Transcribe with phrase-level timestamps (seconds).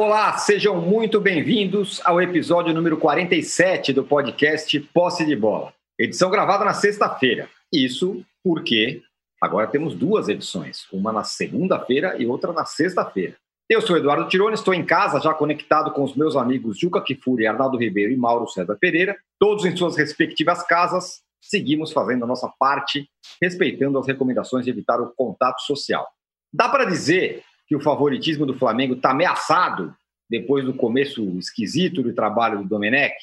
[0.00, 5.74] Olá, sejam muito bem-vindos ao episódio número 47 do podcast Posse de Bola.
[5.98, 7.50] Edição gravada na sexta-feira.
[7.70, 9.02] Isso porque
[9.38, 13.36] agora temos duas edições, uma na segunda-feira e outra na sexta-feira.
[13.68, 17.46] Eu sou Eduardo Tironi, estou em casa já conectado com os meus amigos Juca Kifuri,
[17.46, 21.20] Arnaldo Ribeiro e Mauro César Pereira, todos em suas respectivas casas.
[21.42, 23.06] Seguimos fazendo a nossa parte,
[23.42, 26.08] respeitando as recomendações de evitar o contato social.
[26.50, 29.94] Dá para dizer que o favoritismo do Flamengo está ameaçado
[30.28, 33.14] depois do começo esquisito do trabalho do Domenech?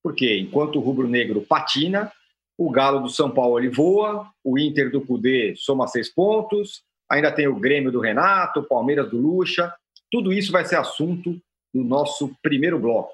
[0.00, 2.12] Porque enquanto o rubro-negro patina,
[2.56, 7.32] o Galo do São Paulo ele voa, o Inter do Cudê soma seis pontos, ainda
[7.32, 9.74] tem o Grêmio do Renato, o Palmeiras do Lucha.
[10.08, 11.36] Tudo isso vai ser assunto
[11.74, 13.12] do nosso primeiro bloco.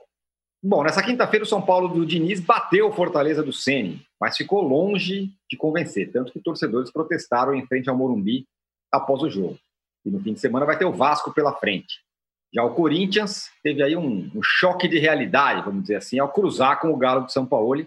[0.63, 4.61] Bom, nessa quinta-feira o São Paulo do Diniz bateu o Fortaleza do Ceni, mas ficou
[4.61, 8.47] longe de convencer, tanto que torcedores protestaram em frente ao Morumbi
[8.93, 9.59] após o jogo.
[10.05, 12.01] E no fim de semana vai ter o Vasco pela frente.
[12.55, 16.81] Já o Corinthians teve aí um, um choque de realidade, vamos dizer assim, ao cruzar
[16.81, 17.87] com o Galo de São Paulo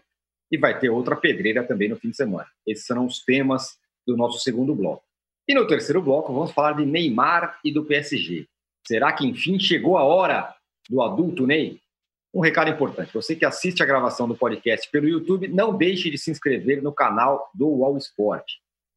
[0.51, 2.47] e vai ter outra pedreira também no fim de semana.
[2.65, 3.77] Esses serão os temas
[4.07, 5.03] do nosso segundo bloco.
[5.47, 8.47] E no terceiro bloco vamos falar de Neymar e do PSG.
[8.87, 10.53] Será que enfim chegou a hora
[10.89, 11.79] do adulto Ney?
[12.33, 16.17] Um recado importante: você que assiste a gravação do podcast pelo YouTube, não deixe de
[16.17, 18.45] se inscrever no canal do UOL Sport.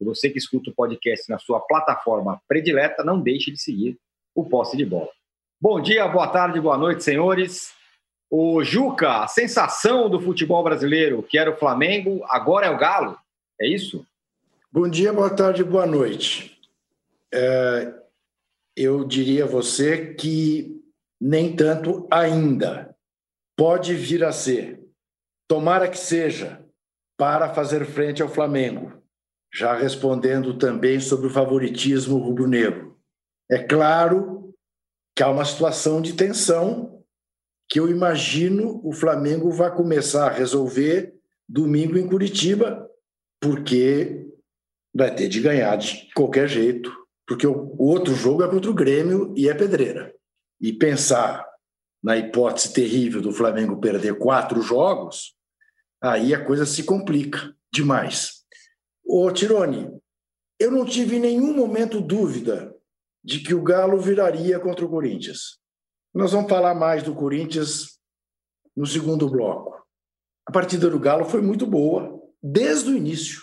[0.00, 3.98] E você que escuta o podcast na sua plataforma predileta, não deixe de seguir
[4.34, 5.10] o Posse de Bola.
[5.60, 7.72] Bom dia, boa tarde, boa noite, senhores.
[8.30, 13.18] O Juca, a sensação do futebol brasileiro, que era o Flamengo, agora é o Galo?
[13.60, 14.06] É isso?
[14.70, 16.56] Bom dia, boa tarde, boa noite.
[17.34, 17.92] É,
[18.76, 20.80] eu diria a você que
[21.20, 22.94] nem tanto ainda.
[23.56, 24.78] Pode vir a ser.
[25.48, 26.64] Tomara que seja
[27.16, 28.98] para fazer frente ao Flamengo
[29.52, 32.98] já respondendo também sobre o favoritismo rubro-negro.
[33.50, 34.54] É claro
[35.16, 37.02] que há uma situação de tensão
[37.68, 41.14] que eu imagino o Flamengo vai começar a resolver
[41.48, 42.88] domingo em Curitiba,
[43.40, 44.26] porque
[44.94, 46.92] vai ter de ganhar de qualquer jeito,
[47.26, 50.14] porque o outro jogo é contra o Grêmio e é pedreira.
[50.60, 51.46] E pensar
[52.02, 55.34] na hipótese terrível do Flamengo perder quatro jogos,
[56.02, 58.37] aí a coisa se complica demais.
[59.10, 59.98] Ô, Tirone,
[60.60, 62.76] eu não tive em nenhum momento dúvida
[63.24, 65.58] de que o Galo viraria contra o Corinthians.
[66.14, 67.98] Nós vamos falar mais do Corinthians
[68.76, 69.82] no segundo bloco.
[70.46, 73.40] A partida do Galo foi muito boa, desde o início.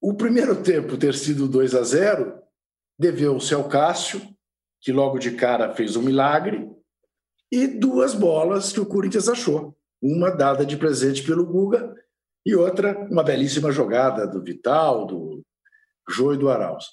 [0.00, 2.42] O primeiro tempo ter sido 2 a 0
[2.98, 4.22] deveu-se ao Cássio,
[4.80, 6.66] que logo de cara fez um milagre,
[7.52, 9.76] e duas bolas que o Corinthians achou.
[10.00, 11.94] Uma dada de presente pelo Guga
[12.44, 15.42] e outra, uma belíssima jogada do Vital, do
[16.08, 16.84] Jô e do Arauz.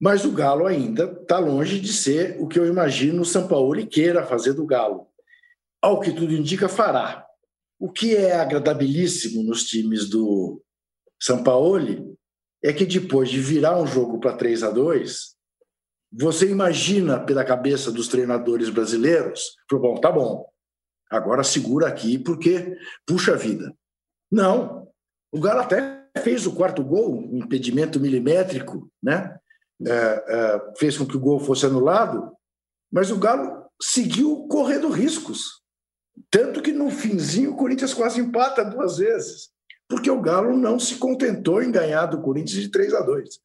[0.00, 3.84] Mas o Galo ainda está longe de ser o que eu imagino o São Paulo
[3.86, 5.06] queira fazer do Galo.
[5.82, 7.24] Ao que tudo indica, fará.
[7.78, 10.60] O que é agradabilíssimo nos times do
[11.20, 12.16] São Paulo
[12.62, 15.38] é que depois de virar um jogo para 3 a 2
[16.10, 20.46] você imagina pela cabeça dos treinadores brasileiros, bom, tá bom,
[21.10, 22.76] agora segura aqui porque
[23.06, 23.74] puxa vida.
[24.30, 24.77] Não,
[25.32, 29.38] o Galo até fez o quarto gol, um impedimento milimétrico, né?
[29.86, 32.32] É, é, fez com que o gol fosse anulado,
[32.90, 35.62] mas o Galo seguiu correndo riscos.
[36.30, 39.50] Tanto que no finzinho o Corinthians quase empata duas vezes,
[39.88, 43.40] porque o Galo não se contentou em ganhar do Corinthians de 3 a 2.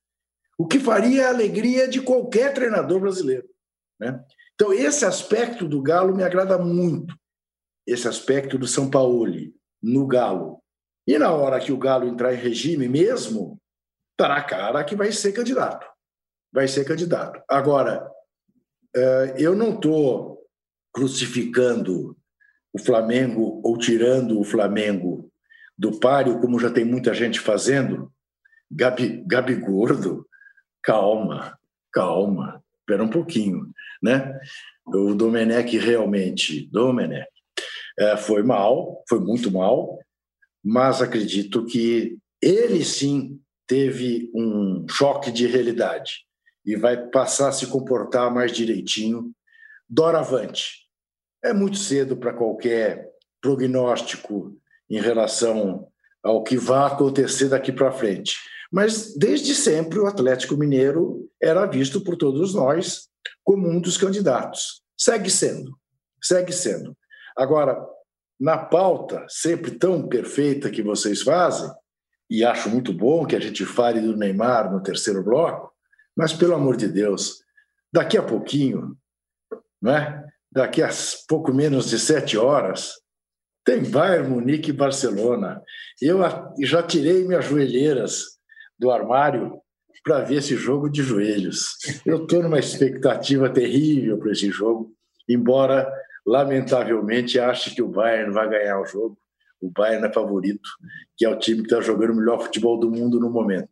[0.58, 3.48] O que faria a alegria de qualquer treinador brasileiro.
[4.00, 4.24] Né?
[4.56, 7.16] Então, esse aspecto do Galo me agrada muito.
[7.86, 9.26] Esse aspecto do São Paulo
[9.82, 10.62] no Galo.
[11.06, 13.59] E na hora que o Galo entrar em regime mesmo,
[14.12, 15.86] está na cara que vai ser candidato.
[16.52, 17.41] Vai ser candidato.
[17.50, 18.08] Agora,
[18.96, 20.40] eh, eu não estou
[20.94, 22.16] crucificando
[22.72, 25.31] o Flamengo ou tirando o Flamengo
[25.78, 28.12] do páreo, como já tem muita gente fazendo.
[28.72, 30.25] Gabi, Gabi Gordo,
[30.81, 31.57] calma,
[31.92, 34.39] calma, espera um pouquinho, né?
[34.86, 37.28] O Domenech realmente, Domenech,
[38.00, 40.00] eh, foi mal, foi muito mal,
[40.63, 46.25] mas acredito que ele sim teve um choque de realidade
[46.65, 49.31] e vai passar a se comportar mais direitinho
[49.89, 50.83] doravante.
[51.44, 53.10] É muito cedo para qualquer
[53.42, 54.57] prognóstico
[54.89, 55.88] em relação
[56.24, 58.38] ao que vai acontecer daqui para frente.
[58.71, 63.09] Mas desde sempre o Atlético Mineiro era visto por todos nós
[63.44, 64.81] como um dos candidatos.
[64.98, 65.77] Segue sendo,
[66.21, 66.95] segue sendo.
[67.38, 67.77] Agora,
[68.44, 71.72] na pauta sempre tão perfeita que vocês fazem,
[72.30, 75.72] e acho muito bom que a gente fale do Neymar no terceiro bloco,
[76.13, 77.42] mas pelo amor de Deus,
[77.90, 78.98] daqui a pouquinho,
[79.81, 80.90] né, daqui a
[81.25, 82.95] pouco menos de sete horas,
[83.63, 85.62] tem Bayern, Munique e Barcelona.
[86.01, 86.19] Eu
[86.62, 88.38] já tirei minhas joelheiras
[88.78, 89.57] do armário
[90.04, 91.78] para ver esse jogo de joelhos.
[92.06, 94.94] Eu estou numa expectativa terrível para esse jogo,
[95.30, 95.90] embora,
[96.25, 99.18] lamentavelmente, ache que o Bayern vai ganhar o jogo.
[99.62, 100.70] O Bayern é favorito,
[101.18, 103.72] que é o time que está jogando o melhor futebol do mundo no momento.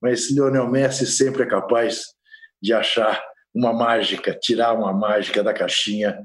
[0.00, 2.06] Mas Lionel Messi sempre é capaz
[2.60, 3.22] de achar
[3.54, 6.18] uma mágica, tirar uma mágica da caixinha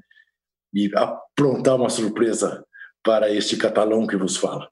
[0.73, 2.65] e aprontar uma surpresa
[3.03, 4.69] para este catalão que vos fala.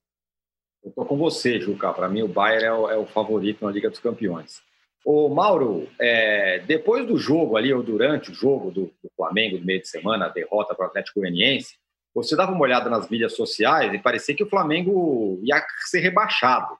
[0.83, 1.91] Eu estou com você, Juca.
[1.93, 4.61] Para mim, o Bayern é o, é o, favorito na Liga dos Campeões.
[5.05, 9.63] Ô, Mauro, é, depois do jogo ali, ou durante o jogo do, do Flamengo, no
[9.63, 11.77] meio de semana, a derrota para o Atlético Goianiense,
[12.11, 16.75] você dava uma olhada nas mídias sociais e parecia que o Flamengo ia ser rebaixado.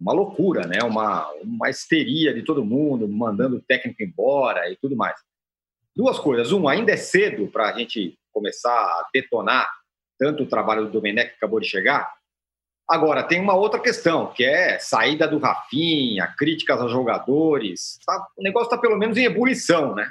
[0.00, 0.84] Uma loucura, né?
[0.84, 5.16] Uma, uma histeria de todo mundo, mandando o técnico embora e tudo mais.
[5.96, 6.52] Duas coisas.
[6.52, 9.68] Um, ainda é cedo para a gente começar a detonar
[10.16, 12.17] tanto o trabalho do Domenech que acabou de chegar.
[12.88, 17.98] Agora, tem uma outra questão, que é saída do Rafinha, críticas aos jogadores.
[18.06, 20.10] Tá, o negócio está pelo menos em ebulição, né?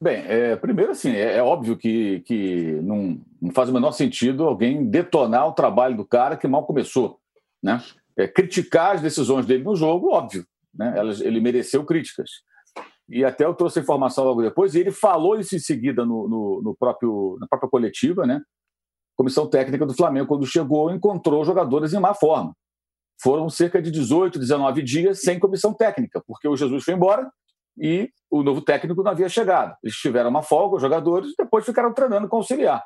[0.00, 4.44] Bem, é, primeiro, assim, é, é, óbvio que, que não, não, faz o menor sentido
[4.44, 7.18] alguém detonar o trabalho do cara que mal começou.
[7.62, 7.82] Né?
[8.16, 10.46] É, criticar as decisões dele no jogo, óbvio.
[10.72, 10.94] Né?
[11.20, 12.30] Ele mereceu críticas.
[13.08, 16.28] E até eu trouxe a informação logo depois, e ele falou isso em seguida no,
[16.28, 18.40] no, no próprio, na própria coletiva, né?
[19.18, 22.54] Comissão técnica do Flamengo, quando chegou, encontrou jogadores em má forma.
[23.20, 27.28] Foram cerca de 18, 19 dias sem comissão técnica, porque o Jesus foi embora
[27.76, 29.76] e o novo técnico não havia chegado.
[29.82, 32.84] Eles tiveram uma folga, os jogadores, e depois ficaram treinando com auxiliar.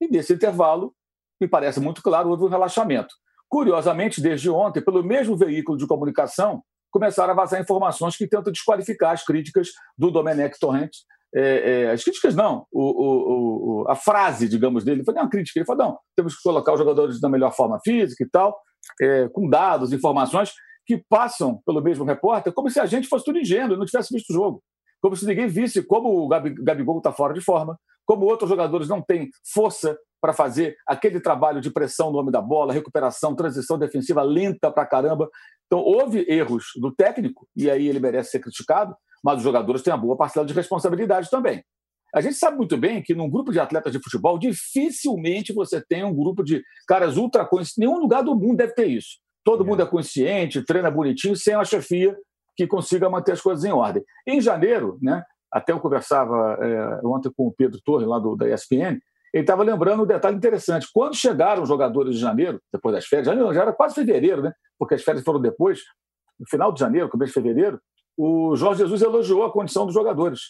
[0.00, 0.94] E nesse intervalo,
[1.40, 3.12] me parece muito claro, houve um relaxamento.
[3.48, 6.62] Curiosamente, desde ontem, pelo mesmo veículo de comunicação,
[6.92, 11.00] começaram a vazar informações que tentam desqualificar as críticas do Domenech Torrente
[11.34, 15.58] é, é, as críticas não, o, o, o, a frase, digamos, dele foi uma crítica.
[15.58, 18.58] Ele falou: não, temos que colocar os jogadores na melhor forma física e tal,
[19.00, 20.52] é, com dados, informações
[20.84, 24.12] que passam pelo mesmo repórter, como se a gente fosse tudo ingênuo e não tivesse
[24.12, 24.62] visto o jogo.
[25.00, 29.00] Como se ninguém visse como o Gabigol está fora de forma, como outros jogadores não
[29.00, 34.22] têm força para fazer aquele trabalho de pressão no homem da bola, recuperação, transição defensiva
[34.22, 35.28] lenta para caramba.
[35.66, 39.92] Então, houve erros do técnico, e aí ele merece ser criticado, mas os jogadores têm
[39.92, 41.62] uma boa parcela de responsabilidade também.
[42.14, 46.04] A gente sabe muito bem que num grupo de atletas de futebol, dificilmente você tem
[46.04, 47.78] um grupo de caras ultra conscientes.
[47.78, 49.18] Nenhum lugar do mundo deve ter isso.
[49.42, 49.66] Todo é.
[49.66, 52.14] mundo é consciente, treina bonitinho, sem uma chefia
[52.54, 54.04] que consiga manter as coisas em ordem.
[54.26, 58.46] Em janeiro, né, até eu conversava é, ontem com o Pedro Torre, lá do, da
[58.52, 59.00] ESPN,
[59.32, 60.86] ele estava lembrando um detalhe interessante.
[60.92, 64.52] Quando chegaram os jogadores de janeiro, depois das férias, janeiro já era quase fevereiro, né?
[64.78, 65.80] porque as férias foram depois,
[66.38, 67.80] no final de janeiro, começo de fevereiro,
[68.16, 70.40] o Jorge Jesus elogiou a condição dos jogadores.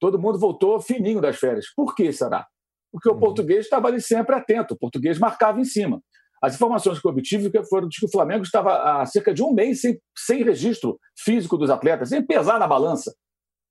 [0.00, 1.66] Todo mundo voltou fininho das férias.
[1.74, 2.46] Por que será?
[2.92, 3.20] Porque o uhum.
[3.20, 6.00] português estava ali sempre atento, o português marcava em cima.
[6.42, 9.52] As informações que eu obtive foram de que o Flamengo estava há cerca de um
[9.52, 13.14] mês sem, sem registro físico dos atletas, sem pesar na balança.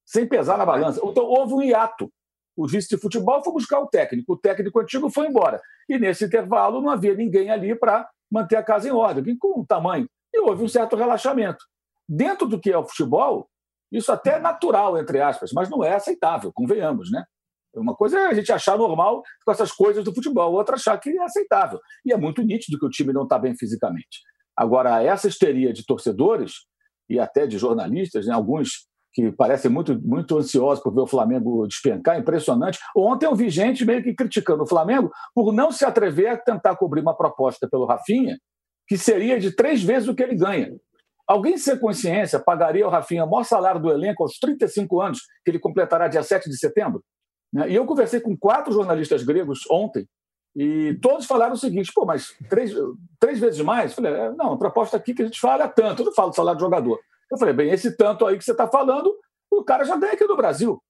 [0.05, 0.99] Sem pesar na balança.
[1.03, 2.11] Então houve um hiato.
[2.57, 5.59] O vice de futebol foi buscar o técnico, o técnico antigo foi embora.
[5.89, 9.65] E nesse intervalo não havia ninguém ali para manter a casa em ordem, com o
[9.65, 10.07] tamanho.
[10.33, 11.63] E houve um certo relaxamento.
[12.07, 13.47] Dentro do que é o futebol,
[13.91, 17.23] isso até é natural, entre aspas, mas não é aceitável, convenhamos, né?
[17.75, 21.09] Uma coisa é a gente achar normal com essas coisas do futebol, outra achar que
[21.09, 21.79] é aceitável.
[22.05, 24.21] E é muito nítido que o time não está bem fisicamente.
[24.55, 26.53] Agora, essa histeria de torcedores
[27.09, 31.65] e até de jornalistas, né, alguns que parecem muito, muito ansiosos por ver o Flamengo
[31.67, 32.79] despencar, impressionante.
[32.95, 36.75] Ontem eu vi gente meio que criticando o Flamengo por não se atrever a tentar
[36.75, 38.37] cobrir uma proposta pelo Rafinha
[38.87, 40.75] que seria de três vezes o que ele ganha.
[41.27, 45.51] Alguém sem consciência pagaria ao Rafinha o maior salário do elenco aos 35 anos, que
[45.51, 47.03] ele completará dia 7 de setembro?
[47.51, 47.71] Né?
[47.71, 50.07] E eu conversei com quatro jornalistas gregos ontem,
[50.55, 52.71] e todos falaram o seguinte: pô, mas três,
[53.19, 53.91] três vezes mais?
[53.91, 56.13] Eu falei, é, não, a proposta aqui que a gente fala é tanto, eu não
[56.13, 56.99] falo do salário do jogador.
[57.29, 59.13] Eu falei, bem, esse tanto aí que você está falando,
[59.51, 60.81] o cara já ganha aqui no Brasil.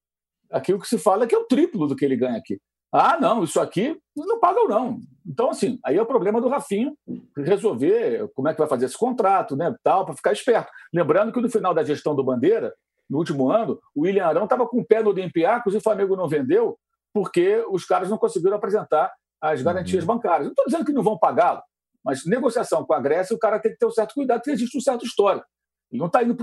[0.52, 2.60] Aqui o que se fala é que é o triplo do que ele ganha aqui.
[2.96, 5.00] Ah, não, isso aqui não pagam, não.
[5.26, 6.96] Então, assim, aí é o problema do Rafinho
[7.36, 10.72] resolver como é que vai fazer esse contrato, né, tal, para ficar esperto.
[10.94, 12.74] Lembrando que no final da gestão do Bandeira,
[13.10, 16.16] no último ano, o William Arão estava com o pé no Olympiacos e o Flamengo
[16.16, 16.78] não vendeu
[17.14, 20.16] porque os caras não conseguiram apresentar as garantias uhum.
[20.16, 20.46] bancárias.
[20.46, 21.62] Não estou dizendo que não vão pagá-lo,
[22.04, 24.78] mas negociação com a Grécia, o cara tem que ter um certo cuidado, porque existe
[24.78, 25.46] um certo histórico.
[25.92, 26.36] Ele não está indo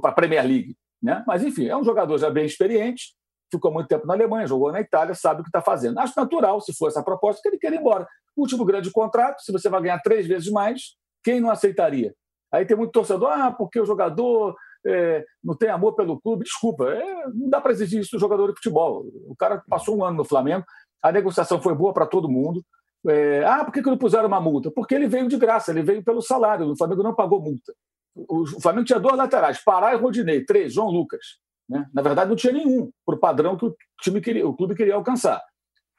[0.00, 0.76] para a Premier League.
[1.02, 1.22] Né?
[1.26, 3.14] Mas, enfim, é um jogador já bem experiente,
[3.50, 5.98] ficou muito tempo na Alemanha, jogou na Itália, sabe o que está fazendo.
[5.98, 8.06] Acho natural, se for essa proposta, que ele queira ir embora.
[8.36, 12.14] Último grande contrato, se você vai ganhar três vezes mais, quem não aceitaria?
[12.52, 16.44] Aí tem muito torcedor, ah, porque o jogador é, não tem amor pelo clube.
[16.44, 19.04] Desculpa, é, não dá para exigir isso do jogador de futebol.
[19.26, 20.64] O cara passou um ano no Flamengo,
[21.02, 22.64] a negociação foi boa para todo mundo.
[23.08, 24.70] É, ah, por que, que não puseram uma multa?
[24.70, 27.72] Porque ele veio de graça, ele veio pelo salário, o Flamengo não pagou multa.
[28.14, 31.38] O Flamengo tinha dois laterais, Pará e Rodinei, três, João Lucas.
[31.68, 31.86] Né?
[31.92, 34.94] Na verdade, não tinha nenhum, para o padrão que o, time queria, o clube queria
[34.94, 35.42] alcançar.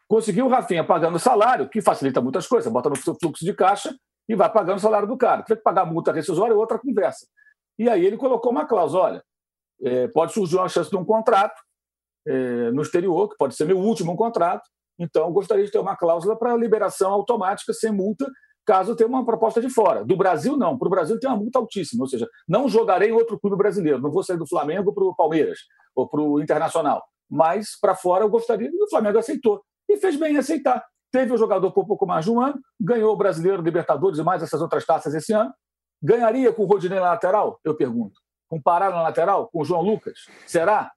[0.08, 3.94] Conseguiu o Rafinha pagando salário, que facilita muitas coisas, bota no fluxo de caixa
[4.30, 5.44] e vai pagando o salário do cara.
[5.44, 7.28] Tem que pagar multa rescisória é outra conversa.
[7.78, 9.24] E aí ele colocou uma cláusula: olha,
[9.82, 11.60] é, pode surgir uma chance de um contrato
[12.26, 14.68] é, no exterior, que pode ser meu último contrato,
[15.00, 18.26] então gostaria de ter uma cláusula para liberação automática, sem multa,
[18.68, 20.04] caso tenha uma proposta de fora.
[20.04, 20.78] Do Brasil, não.
[20.78, 24.00] Para o Brasil tem uma multa altíssima, ou seja, não jogarei em outro clube brasileiro,
[24.00, 25.60] não vou sair do Flamengo para o Palmeiras
[25.96, 27.02] ou para o Internacional.
[27.30, 29.64] Mas para fora eu gostaria, e o Flamengo aceitou.
[29.90, 30.86] E fez bem em aceitar.
[31.10, 34.44] Teve o jogador por pouco mais de um ano, ganhou o Brasileiro, Libertadores e mais
[34.44, 35.52] essas outras taças esse ano.
[36.04, 37.60] Ganharia com o Rodinei na lateral?
[37.64, 38.20] Eu pergunto.
[38.50, 39.48] Com Pará na lateral?
[39.48, 40.20] Com o João Lucas?
[40.46, 40.92] Será?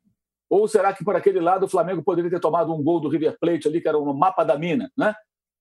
[0.48, 3.38] Ou será que por aquele lado o Flamengo poderia ter tomado um gol do River
[3.40, 4.90] Plate ali, que era um mapa da mina?
[4.98, 5.14] Né?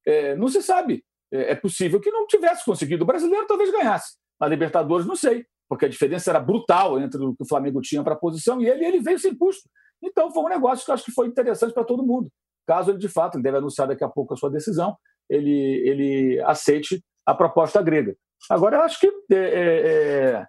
[0.06, 1.04] É, não se sabe.
[1.32, 3.04] É, é possível que não tivesse conseguido.
[3.04, 4.18] O brasileiro talvez ganhasse.
[4.40, 8.04] Na Libertadores, não sei, porque a diferença era brutal entre o que o Flamengo tinha
[8.04, 9.70] para a posição e ele, ele veio sem custo.
[10.02, 12.32] Então foi um negócio que eu acho que foi interessante para todo mundo.
[12.66, 14.96] Caso ele, de fato, ele deve anunciar daqui a pouco a sua decisão,
[15.30, 15.52] ele,
[15.86, 18.16] ele aceite a proposta grega.
[18.50, 20.48] Agora, eu acho que é, é,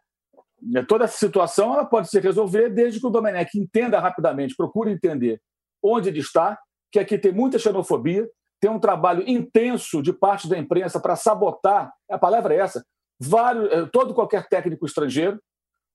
[0.76, 4.92] é, toda essa situação ela pode se resolver desde que o Domenech entenda rapidamente, procure
[4.92, 5.40] entender
[5.82, 6.58] onde ele está,
[6.92, 8.28] que aqui tem muita xenofobia,
[8.60, 12.84] tem um trabalho intenso de parte da imprensa para sabotar, a palavra é essa,
[13.18, 15.40] vários, é, todo qualquer técnico estrangeiro.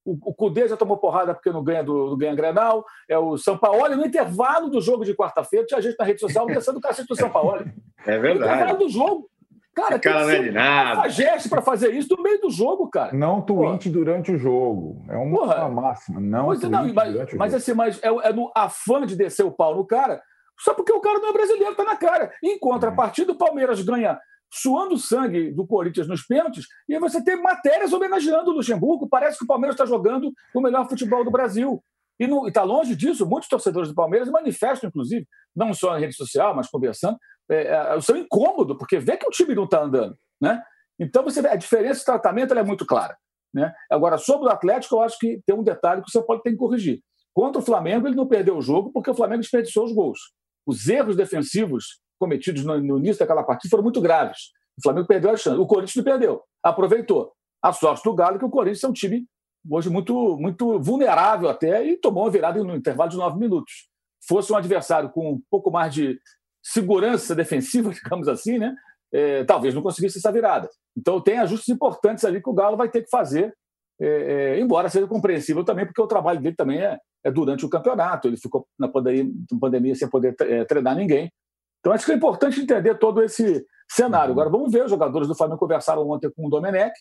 [0.03, 2.85] O, o Cudê já tomou porrada porque não ganha do, do ganha Grenal.
[3.09, 6.45] É o São Paulo, no intervalo do jogo de quarta-feira, tinha gente na rede social
[6.45, 7.65] descendo o cacete do São Paulo.
[8.05, 8.49] É verdade.
[8.49, 9.29] No intervalo do jogo.
[9.75, 11.09] Cara, cara não é de nada.
[11.09, 13.11] gesto para fazer isso no meio do jogo, cara.
[13.11, 15.03] Não tweet durante o jogo.
[15.09, 15.67] É uma, Porra.
[15.67, 16.21] máxima.
[16.21, 19.75] Não, pois, não mas, mas assim, mas é, é, no afã de descer o pau
[19.75, 20.21] no cara,
[20.59, 22.33] só porque o cara não é brasileiro, tá na cara.
[22.43, 24.19] Em contrapartida, o Palmeiras ganha
[24.51, 29.09] suando sangue do Corinthians nos pênaltis, e você tem matérias homenageando o Luxemburgo.
[29.09, 31.83] Parece que o Palmeiras está jogando o melhor futebol do Brasil.
[32.19, 36.55] E está longe disso, muitos torcedores do Palmeiras manifestam, inclusive, não só na rede social,
[36.55, 37.17] mas conversando,
[37.49, 40.17] é, é, o seu incômodo, porque vê que o time não está andando.
[40.39, 40.61] Né?
[40.97, 43.17] Então, você vê, a diferença de tratamento é muito clara.
[43.53, 43.73] Né?
[43.91, 46.57] Agora, sobre o Atlético, eu acho que tem um detalhe que você pode ter que
[46.57, 47.01] corrigir.
[47.33, 50.19] Contra o Flamengo, ele não perdeu o jogo porque o Flamengo desperdiçou os gols.
[50.65, 54.51] Os erros defensivos cometidos no, início daquela partida foram muito graves.
[54.77, 55.59] O Flamengo perdeu a chance.
[55.59, 56.43] O Corinthians não perdeu.
[56.63, 57.33] Aproveitou.
[57.61, 59.25] A sorte do Galo é que o Corinthians é um time
[59.69, 63.89] hoje muito, muito vulnerável até e tomou uma virada no intervalo de nove minutos.
[64.27, 66.19] Fosse um adversário com um pouco mais de
[66.63, 68.75] segurança defensiva, digamos assim, né?
[69.13, 70.69] É, talvez não conseguisse essa virada.
[70.97, 73.55] Então tem ajustes importantes ali que o Galo vai ter que fazer,
[73.99, 76.97] é, é, embora seja compreensível também, porque o trabalho dele também é
[77.31, 78.27] durante o campeonato.
[78.27, 81.31] Ele ficou na pandemia, sem poder é, treinar ninguém.
[81.79, 84.31] Então acho que é importante entender todo esse cenário.
[84.31, 86.93] Agora vamos ver, os jogadores do Flamengo conversaram ontem com o Domenech,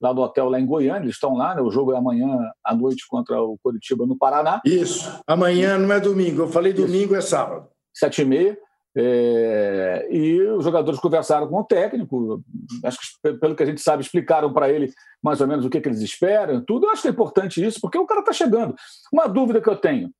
[0.00, 1.60] lá do hotel lá em Goiânia, eles estão lá, né?
[1.60, 2.26] o jogo é amanhã
[2.64, 4.60] à noite contra o Curitiba no Paraná.
[4.64, 7.26] Isso, amanhã não é domingo, eu falei domingo Isso.
[7.34, 7.68] é sábado.
[7.92, 8.58] Sete e meia.
[8.96, 12.42] É, e os jogadores conversaram com o técnico,
[12.84, 14.92] acho que pelo que a gente sabe, explicaram para ele
[15.22, 16.86] mais ou menos o que, que, eles esperam, tudo.
[16.86, 18.74] Eu acho que é importante isso, porque o cara está chegando.
[19.12, 20.10] Uma dúvida que eu tenho: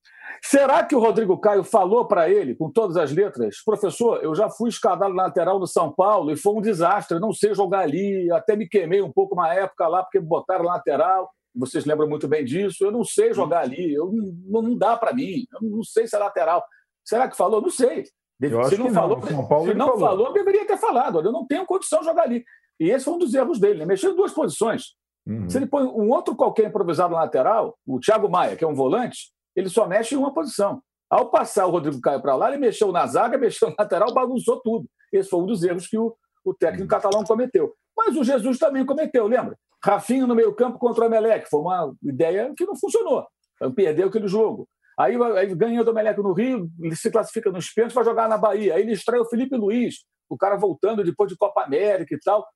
[0.42, 4.48] será que o Rodrigo Caio falou para ele, com todas as letras, professor, eu já
[4.48, 7.80] fui escadado na lateral do São Paulo e foi um desastre, eu não sei jogar
[7.80, 11.28] ali, até me queimei um pouco na época lá, porque botaram lateral.
[11.52, 12.84] Vocês lembram muito bem disso.
[12.84, 14.12] Eu não sei jogar ali, eu,
[14.46, 16.64] não, não dá para mim, eu não sei se é lateral.
[17.04, 17.60] Será que falou?
[17.60, 18.04] Não sei.
[18.40, 20.00] Eu se não, falou, Paulo se não falou.
[20.00, 21.16] falou, deveria ter falado.
[21.18, 22.44] Olha, eu não tenho condição de jogar ali.
[22.78, 23.84] E esse foi um dos erros dele, né?
[23.84, 24.94] Mexeu em duas posições.
[25.26, 25.48] Uhum.
[25.48, 28.74] Se ele põe um outro qualquer improvisado na lateral, o Thiago Maia, que é um
[28.74, 30.82] volante, ele só mexe em uma posição.
[31.10, 34.60] Ao passar o Rodrigo Caio para lá, ele mexeu na zaga, mexeu na lateral, bagunçou
[34.62, 34.88] tudo.
[35.12, 36.88] Esse foi um dos erros que o, o técnico uhum.
[36.88, 37.74] catalão cometeu.
[37.96, 39.58] Mas o Jesus também cometeu, lembra?
[39.84, 41.48] Rafinho no meio-campo contra o Emelec.
[41.50, 43.26] Foi uma ideia que não funcionou.
[43.74, 44.66] Perdeu aquele jogo.
[45.00, 48.36] Aí, aí ganha o Domenech no Rio, ele se classifica nos pênaltis, vai jogar na
[48.36, 48.74] Bahia.
[48.74, 52.46] Aí ele estreia o Felipe Luiz, o cara voltando depois de Copa América e tal.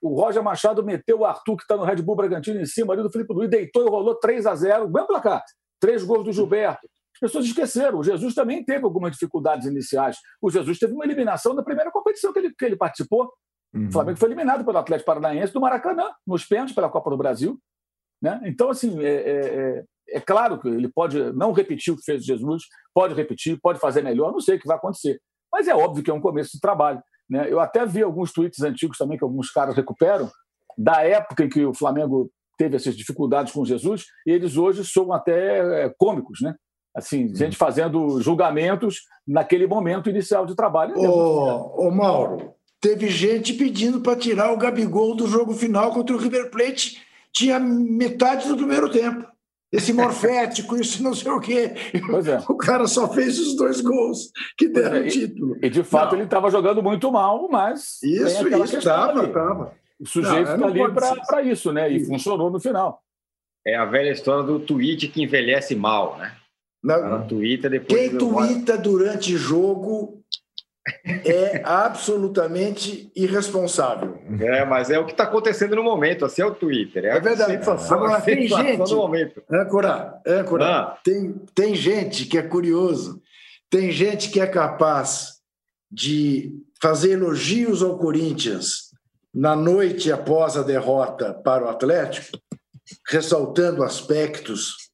[0.00, 3.02] O Roger Machado meteu o Arthur, que está no Red Bull Bragantino, em cima ali
[3.02, 5.42] do Felipe Luiz, deitou e rolou 3 a 0 Bem placar.
[5.78, 6.88] Três gols do Gilberto.
[7.14, 7.98] As pessoas esqueceram.
[7.98, 10.16] O Jesus também teve algumas dificuldades iniciais.
[10.40, 13.30] O Jesus teve uma eliminação na primeira competição que ele, que ele participou.
[13.74, 13.88] Uhum.
[13.88, 17.60] O Flamengo foi eliminado pelo Atlético Paranaense do Maracanã, nos pênaltis pela Copa do Brasil.
[18.22, 18.40] Né?
[18.44, 19.38] Então, assim, é, é,
[19.78, 22.64] é é claro que ele pode não repetir o que fez Jesus,
[22.94, 25.20] pode repetir, pode fazer melhor, não sei o que vai acontecer.
[25.52, 27.02] Mas é óbvio que é um começo de trabalho.
[27.28, 27.46] Né?
[27.50, 30.30] Eu até vi alguns tweets antigos também que alguns caras recuperam,
[30.76, 35.12] da época em que o Flamengo teve essas dificuldades com Jesus, e eles hoje são
[35.12, 36.40] até é, cômicos.
[36.40, 36.54] Né?
[36.94, 40.94] Assim, gente fazendo julgamentos naquele momento inicial de trabalho.
[40.96, 46.18] Ô, ô Mauro, teve gente pedindo para tirar o Gabigol do jogo final contra o
[46.18, 47.00] River Plate.
[47.32, 49.29] Tinha metade do primeiro tempo.
[49.72, 51.72] Esse morfético, isso não sei o quê.
[51.94, 52.52] É.
[52.52, 55.56] O cara só fez os dois gols que deram é, o título.
[55.62, 56.18] E, de fato não.
[56.18, 58.02] ele estava jogando muito mal, mas.
[58.02, 59.72] Isso, isso, estava, estava.
[60.00, 60.80] O sujeito está ali
[61.26, 61.90] para isso, né?
[61.90, 62.08] E isso.
[62.08, 63.00] funcionou no final.
[63.64, 66.34] É a velha história do tweet que envelhece mal, né?
[66.82, 70.19] Na, Twitter, depois Quem twitta durante jogo
[71.04, 74.18] é absolutamente irresponsável.
[74.40, 77.04] É, mas é o que está acontecendo no momento, assim é o Twitter.
[77.04, 77.52] É, é verdade.
[77.52, 79.42] Sensação, Agora, tem gente, no momento.
[79.50, 80.98] Âncora, âncora, ah.
[81.04, 83.20] tem, tem gente que é curioso,
[83.68, 85.40] tem gente que é capaz
[85.90, 88.90] de fazer elogios ao Corinthians
[89.34, 92.38] na noite após a derrota para o Atlético,
[93.08, 94.90] ressaltando aspectos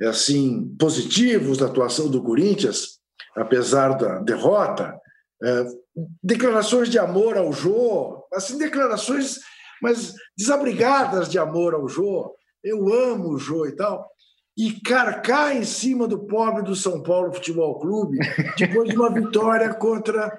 [0.00, 3.00] assim positivos da atuação do Corinthians,
[3.36, 4.99] apesar da derrota,
[5.42, 5.64] é,
[6.22, 9.38] declarações de amor ao Jô, assim declarações,
[9.82, 12.34] mas desabrigadas de amor ao Jô.
[12.62, 14.06] Eu amo o Jô e tal.
[14.56, 18.18] E carcar em cima do pobre do São Paulo Futebol Clube
[18.58, 20.30] depois de uma vitória contra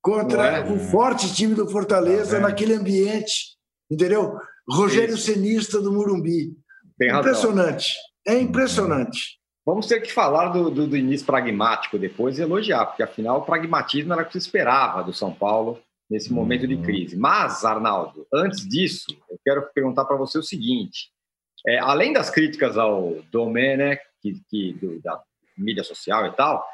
[0.00, 2.40] contra é, o forte time do Fortaleza é.
[2.40, 3.56] naquele ambiente,
[3.90, 4.36] entendeu?
[4.68, 5.32] Rogério Isso.
[5.32, 6.54] Senista do Murumbi.
[7.00, 7.94] Impressionante.
[8.26, 9.38] É impressionante.
[9.66, 13.44] Vamos ter que falar do, do, do, início pragmático depois e elogiar, porque afinal o
[13.44, 15.80] pragmatismo era o que se esperava do São Paulo
[16.10, 16.82] nesse momento de uhum.
[16.82, 17.16] crise.
[17.16, 21.08] Mas, Arnaldo, antes disso, eu quero perguntar para você o seguinte:
[21.66, 25.18] é, além das críticas ao Domenech, que, que do, da
[25.56, 26.64] mídia social e tal,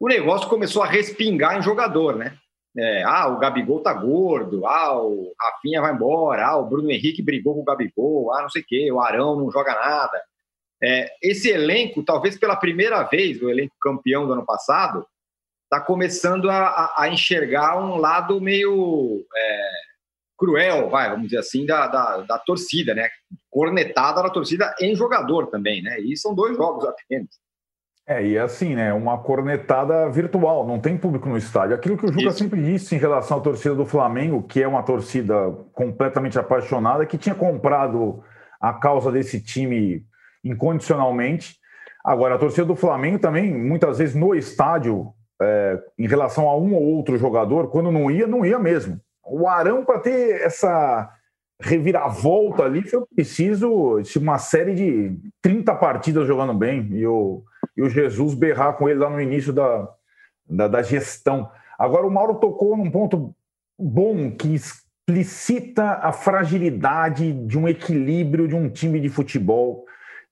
[0.00, 2.36] o negócio começou a respingar em jogador, né?
[2.78, 7.22] É, ah, o Gabigol tá gordo, ah, o Rafinha vai embora, ah, o Bruno Henrique
[7.22, 10.20] brigou com o Gabigol, ah, não sei o quê, o Arão não joga nada.
[10.82, 15.06] É, esse elenco, talvez pela primeira vez, o elenco campeão do ano passado,
[15.64, 19.70] está começando a, a, enxergar um lado meio é,
[20.38, 23.08] cruel, vai, vamos dizer assim, da, da, da, torcida, né?
[23.50, 25.98] Cornetada da torcida em jogador também, né?
[26.00, 27.28] E são dois jogos apenas.
[28.08, 28.92] É, e é assim, né?
[28.92, 31.74] Uma cornetada virtual, não tem público no estádio.
[31.74, 32.38] Aquilo que o Juca Isso.
[32.38, 37.18] sempre disse em relação à torcida do Flamengo, que é uma torcida completamente apaixonada, que
[37.18, 38.22] tinha comprado
[38.60, 40.06] a causa desse time
[40.48, 41.56] incondicionalmente.
[42.04, 46.74] Agora, a torcida do Flamengo também, muitas vezes no estádio, é, em relação a um
[46.74, 49.00] ou outro jogador, quando não ia, não ia mesmo.
[49.24, 51.10] O Arão, para ter essa
[51.60, 57.42] reviravolta ali, foi preciso de uma série de 30 partidas jogando bem e o,
[57.76, 59.88] e o Jesus berrar com ele lá no início da,
[60.48, 61.50] da, da gestão.
[61.78, 63.34] Agora, o Mauro tocou num ponto
[63.78, 69.85] bom que explicita a fragilidade de um equilíbrio de um time de futebol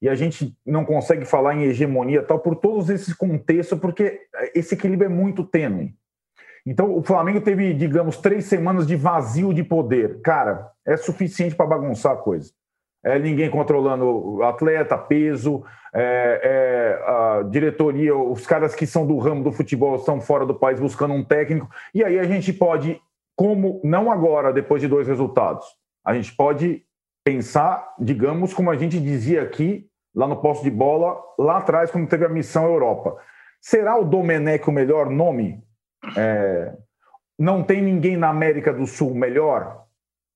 [0.04, 4.20] e a gente não consegue falar em hegemonia tal por todos esses contextos, porque
[4.54, 5.94] esse equilíbrio é muito tênue.
[6.66, 10.20] Então, o Flamengo teve, digamos, três semanas de vazio de poder.
[10.20, 12.52] Cara, é suficiente para bagunçar a coisa.
[13.02, 15.64] É ninguém controlando atleta, peso,
[15.94, 20.54] é, é, a diretoria, os caras que são do ramo do futebol estão fora do
[20.54, 21.70] país buscando um técnico.
[21.94, 23.00] E aí a gente pode,
[23.34, 25.64] como não agora, depois de dois resultados,
[26.04, 26.82] a gente pode
[27.24, 32.09] pensar, digamos, como a gente dizia aqui lá no posto de bola, lá atrás, quando
[32.09, 33.16] teve a missão Europa.
[33.61, 35.62] Será o Domenech o melhor nome?
[36.16, 36.77] É...
[37.38, 39.85] Não tem ninguém na América do Sul melhor,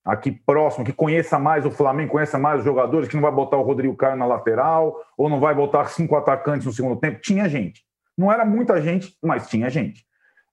[0.04, 3.56] aqui próximo, que conheça mais o Flamengo, conheça mais os jogadores, que não vai botar
[3.56, 7.20] o Rodrigo Caio na lateral, ou não vai botar cinco atacantes no segundo tempo?
[7.20, 7.84] Tinha gente.
[8.16, 10.04] Não era muita gente, mas tinha gente.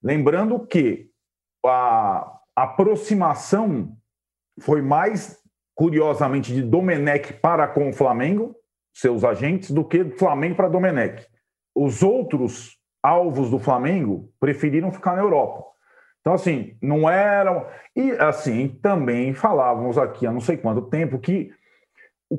[0.03, 1.09] Lembrando que
[1.65, 3.97] a aproximação
[4.59, 5.39] foi mais,
[5.73, 8.55] curiosamente, de Domenech para com o Flamengo
[8.95, 11.27] seus agentes do que do Flamengo para Domenech.
[11.75, 15.65] Os outros alvos do Flamengo preferiram ficar na Europa.
[16.21, 17.67] Então, assim, não eram.
[17.95, 21.51] E, assim, também falávamos aqui há não sei quanto tempo que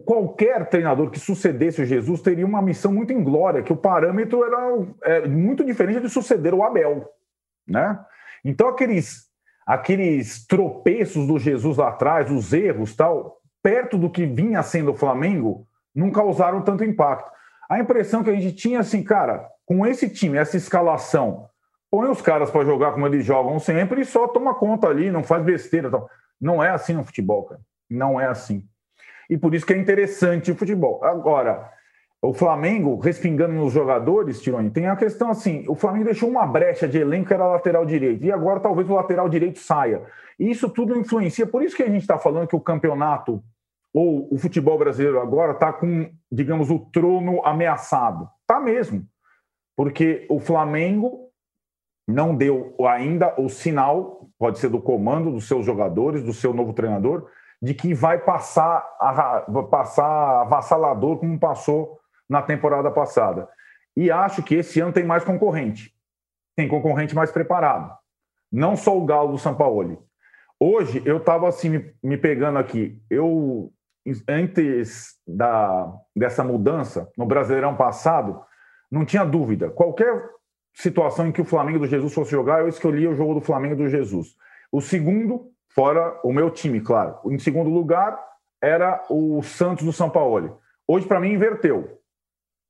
[0.05, 4.87] qualquer treinador que sucedesse o Jesus teria uma missão muito inglória, que o parâmetro era
[5.05, 7.09] é, muito diferente de suceder o Abel.
[7.69, 8.01] Né?
[8.45, 9.27] Então, aqueles,
[9.67, 14.97] aqueles tropeços do Jesus lá atrás, os erros tal, perto do que vinha sendo o
[14.97, 15.66] Flamengo,
[15.97, 17.33] não causaram tanto impacto.
[17.69, 21.49] A impressão que a gente tinha assim, cara, com esse time, essa escalação,
[21.91, 25.25] põe os caras para jogar como eles jogam sempre e só toma conta ali, não
[25.25, 25.91] faz besteira.
[25.91, 26.09] Tal.
[26.41, 27.61] Não é assim no futebol, cara.
[27.91, 28.63] Não é assim.
[29.29, 31.03] E por isso que é interessante o futebol.
[31.03, 31.73] Agora,
[32.23, 36.87] o Flamengo, respingando nos jogadores, Tironi, tem a questão assim: o Flamengo deixou uma brecha
[36.87, 40.03] de elenco que era lateral direito, e agora talvez o lateral direito saia.
[40.39, 41.47] E isso tudo influencia.
[41.47, 43.43] Por isso que a gente está falando que o campeonato
[43.97, 48.29] ou o futebol brasileiro agora está com, digamos, o trono ameaçado.
[48.43, 49.09] Está mesmo.
[49.75, 51.31] porque o Flamengo
[52.07, 56.75] não deu ainda o sinal, pode ser do comando dos seus jogadores, do seu novo
[56.75, 57.31] treinador,
[57.61, 63.49] de que vai passar, a, passar avassalador como passou na temporada passada.
[63.97, 65.95] E acho que esse ano tem mais concorrente.
[66.55, 67.97] Tem concorrente mais preparado.
[68.53, 70.07] Não só o Galo do São Paulo.
[70.61, 73.03] Hoje eu estava assim me, me, pegando aqui.
[73.11, 73.73] Eu
[74.29, 78.41] antes da, dessa mudança no Brasileirão passado,
[78.91, 79.71] não tinha dúvida.
[79.71, 80.31] Qualquer
[80.75, 83.77] situação em que o Flamengo do Jesus fosse jogar, eu escolhia o jogo do Flamengo
[83.77, 84.37] do Jesus.
[84.71, 87.19] O segundo, fora o meu time, claro.
[87.27, 88.19] Em segundo lugar,
[88.61, 90.61] era o Santos do São Paulo.
[90.87, 92.01] Hoje, para mim, inverteu.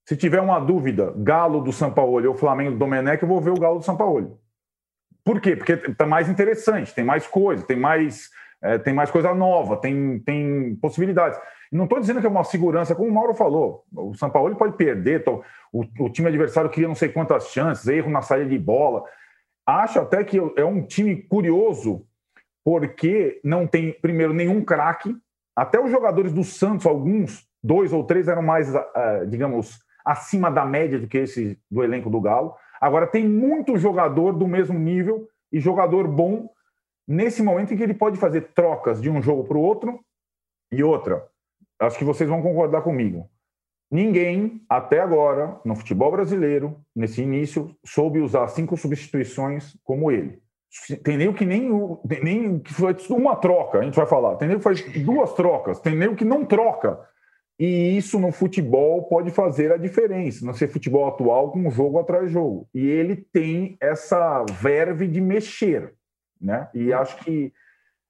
[0.07, 3.51] Se tiver uma dúvida, Galo do São Paulo ou Flamengo do Domenech, eu vou ver
[3.51, 4.41] o Galo do São Paulo.
[5.25, 5.57] Por quê?
[5.57, 8.31] Porque está mais interessante, tem mais coisa, tem mais,
[8.63, 11.39] é, tem mais coisa nova, tem, tem possibilidades.
[11.71, 13.85] Não estou dizendo que é uma segurança, como o Mauro falou.
[13.95, 15.25] O São Paulo pode perder,
[15.73, 19.05] o, o time adversário cria não sei quantas chances, erro na saída de bola.
[19.67, 22.07] Acho até que é um time curioso,
[22.65, 25.15] porque não tem, primeiro, nenhum craque.
[25.55, 30.65] Até os jogadores do Santos, alguns, dois ou três, eram mais, uh, digamos, acima da
[30.65, 32.55] média do que esse do elenco do Galo.
[32.81, 36.49] Agora, tem muito jogador do mesmo nível e jogador bom
[37.07, 40.01] nesse momento em que ele pode fazer trocas de um jogo para o outro.
[40.73, 41.25] E outra,
[41.81, 43.29] acho que vocês vão concordar comigo.
[43.91, 50.43] Ninguém, até agora, no futebol brasileiro, nesse início, soube usar cinco substituições como ele.
[51.05, 51.71] Tem nem o que nem,
[52.23, 54.37] nem que faz uma troca, a gente vai falar.
[54.37, 56.99] Tem nem que faz duas trocas, tem nem o que não troca.
[57.59, 62.31] E isso no futebol pode fazer a diferença, não ser futebol atual com jogo atrás
[62.31, 62.69] jogo.
[62.75, 65.95] E ele tem essa verve de mexer,
[66.41, 66.69] né?
[66.75, 67.53] E acho que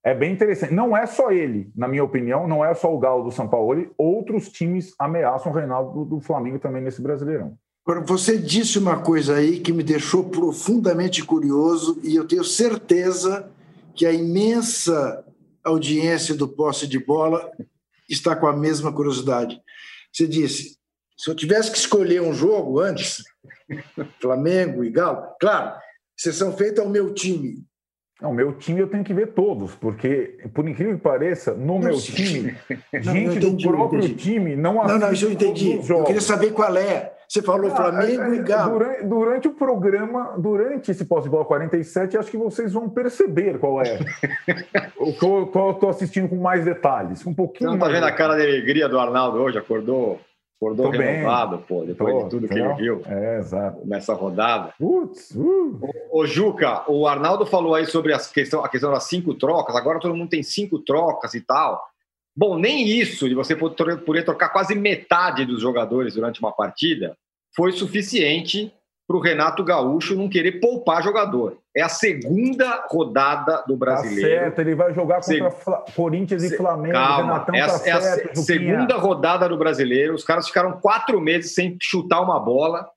[0.05, 0.73] é bem interessante.
[0.73, 3.93] Não é só ele, na minha opinião, não é só o Galo do São Paulo,
[3.99, 7.59] outros times ameaçam o Reinaldo do Flamengo também nesse Brasileirão.
[8.05, 13.49] Você disse uma coisa aí que me deixou profundamente curioso e eu tenho certeza
[13.95, 15.25] que a imensa
[15.65, 17.51] audiência do posse de bola
[18.09, 19.61] está com a mesma curiosidade.
[20.13, 20.77] Você disse:
[21.17, 23.23] se eu tivesse que escolher um jogo antes,
[24.21, 25.79] Flamengo e Galo, claro,
[26.19, 27.65] exceção feita ao meu time.
[28.21, 31.79] Não, meu time eu tenho que ver todos, porque, por incrível que pareça, no não,
[31.79, 32.57] meu time,
[32.93, 34.99] não, gente entendi, do próprio time não assiste.
[34.99, 35.81] Não, não, isso eu entendi.
[35.89, 37.13] Eu queria saber qual é.
[37.29, 38.79] Você falou ah, Flamengo é, e Galo.
[38.79, 43.99] Durante, durante, o programa, durante esse pós-bola 47, acho que vocês vão perceber qual é.
[44.97, 47.27] o qual, qual eu estou assistindo com mais detalhes.
[47.27, 49.59] Um pouquinho Você não está vendo a cara de alegria do Arnaldo hoje?
[49.59, 50.21] Acordou
[50.59, 51.67] Tô renovado, bem.
[51.67, 53.03] pô, depois Tô, de tudo que ele viu.
[53.05, 53.87] É, exato.
[53.87, 54.73] Nessa rodada.
[54.79, 55.79] Putz, uh.
[56.11, 59.77] ô, ô, Juca, o Arnaldo falou aí sobre a questão, a questão das cinco trocas.
[59.77, 61.83] Agora todo mundo tem cinco trocas e tal.
[62.35, 67.17] Bom, nem isso, de você poder trocar quase metade dos jogadores durante uma partida,
[67.55, 68.73] foi suficiente
[69.07, 71.59] para o Renato Gaúcho não querer poupar jogador.
[71.75, 74.29] É a segunda rodada do tá brasileiro.
[74.29, 75.93] Tá certo, ele vai jogar contra Se...
[75.95, 76.95] Corinthians e Flamengo.
[76.95, 80.15] Calma, é a, tá é a certo, segunda rodada do brasileiro.
[80.15, 82.89] Os caras ficaram quatro meses sem chutar uma bola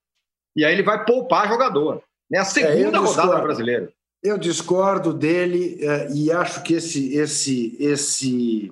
[0.56, 2.02] e aí ele vai poupar jogador.
[2.34, 3.92] É a segunda é, rodada do brasileiro.
[4.24, 8.72] Eu discordo dele é, e acho que esse, esse, esse,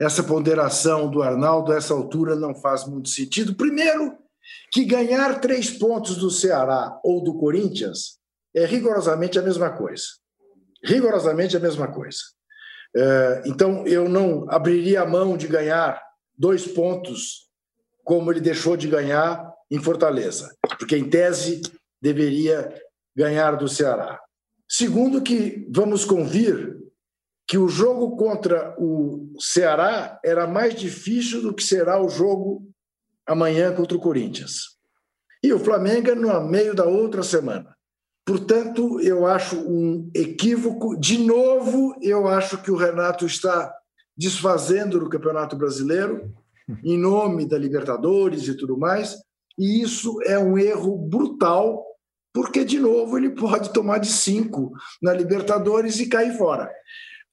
[0.00, 3.54] essa ponderação do Arnaldo a essa altura não faz muito sentido.
[3.54, 4.16] Primeiro,
[4.72, 8.18] que ganhar três pontos do Ceará ou do Corinthians
[8.54, 10.04] é rigorosamente a mesma coisa.
[10.84, 12.18] Rigorosamente a mesma coisa.
[12.96, 16.02] É, então, eu não abriria a mão de ganhar
[16.36, 17.48] dois pontos
[18.04, 21.60] como ele deixou de ganhar em Fortaleza, porque, em tese,
[22.00, 22.72] deveria
[23.14, 24.18] ganhar do Ceará.
[24.66, 26.78] Segundo, que vamos convir
[27.46, 32.62] que o jogo contra o Ceará era mais difícil do que será o jogo
[33.28, 34.78] amanhã contra o Corinthians.
[35.42, 37.76] E o Flamengo é no meio da outra semana.
[38.26, 40.98] Portanto, eu acho um equívoco.
[40.98, 43.72] De novo, eu acho que o Renato está
[44.16, 46.34] desfazendo no Campeonato Brasileiro,
[46.82, 49.16] em nome da Libertadores e tudo mais,
[49.58, 51.84] e isso é um erro brutal,
[52.34, 56.70] porque, de novo, ele pode tomar de cinco na Libertadores e cair fora.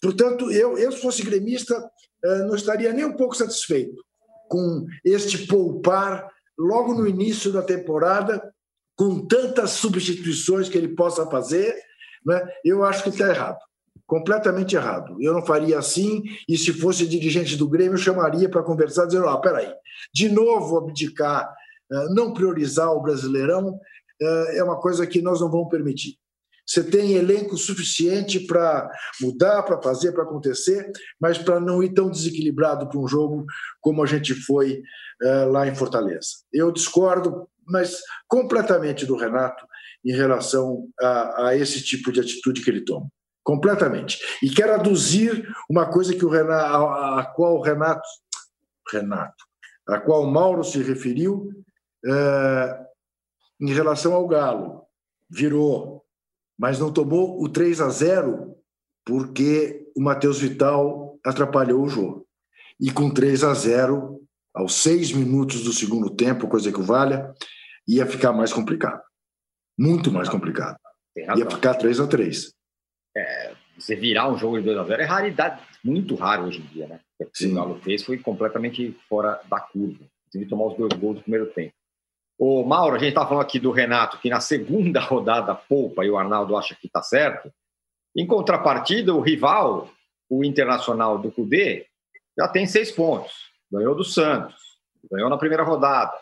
[0.01, 1.75] Portanto, eu, eu se fosse gremista,
[2.23, 4.05] eh, não estaria nem um pouco satisfeito
[4.47, 8.53] com este poupar logo no início da temporada,
[8.95, 11.75] com tantas substituições que ele possa fazer,
[12.25, 12.47] né?
[12.63, 13.57] eu acho que está errado.
[14.07, 15.17] Completamente errado.
[15.19, 19.27] Eu não faria assim, e se fosse dirigente do Grêmio, eu chamaria para conversar, dizendo:
[19.27, 19.73] ah, peraí,
[20.13, 21.51] de novo abdicar,
[21.91, 23.79] eh, não priorizar o brasileirão,
[24.21, 26.19] eh, é uma coisa que nós não vamos permitir.
[26.65, 28.89] Você tem elenco suficiente para
[29.21, 33.45] mudar, para fazer, para acontecer, mas para não ir tão desequilibrado para um jogo
[33.79, 34.81] como a gente foi
[35.23, 36.29] uh, lá em Fortaleza.
[36.51, 39.65] Eu discordo, mas completamente do Renato
[40.03, 43.07] em relação a, a esse tipo de atitude que ele toma
[43.45, 44.17] completamente.
[44.41, 48.07] E quero aduzir uma coisa que o Renato, a, a qual o Renato,
[48.91, 49.45] Renato,
[49.87, 51.51] a qual o Mauro se referiu
[52.03, 52.85] é,
[53.61, 54.83] em relação ao Galo.
[55.29, 56.04] Virou,
[56.57, 58.55] mas não tomou o 3 a 0
[59.05, 62.25] porque o Matheus Vital atrapalhou o jogo.
[62.79, 64.21] E com 3 a 0
[64.53, 67.33] aos seis minutos do segundo tempo, coisa que valha,
[67.87, 69.01] ia ficar mais complicado.
[69.77, 70.77] Muito mais complicado.
[71.15, 72.55] Ia ficar 3 a 3
[73.15, 76.65] é, você virar um jogo de 2 a 0 é raridade, muito raro hoje em
[76.65, 76.99] dia, né?
[77.19, 80.05] O que o Galo fez foi completamente fora da curva.
[80.31, 81.73] Teve tomar os dois gols no primeiro tempo.
[82.37, 86.09] O Mauro, a gente estava falando aqui do Renato, que na segunda rodada poupa e
[86.09, 87.51] o Arnaldo acha que está certo.
[88.15, 89.89] Em contrapartida, o rival,
[90.29, 91.85] o Internacional do Cudê,
[92.37, 93.33] já tem seis pontos.
[93.71, 94.55] Ganhou do Santos,
[95.11, 96.13] ganhou na primeira rodada.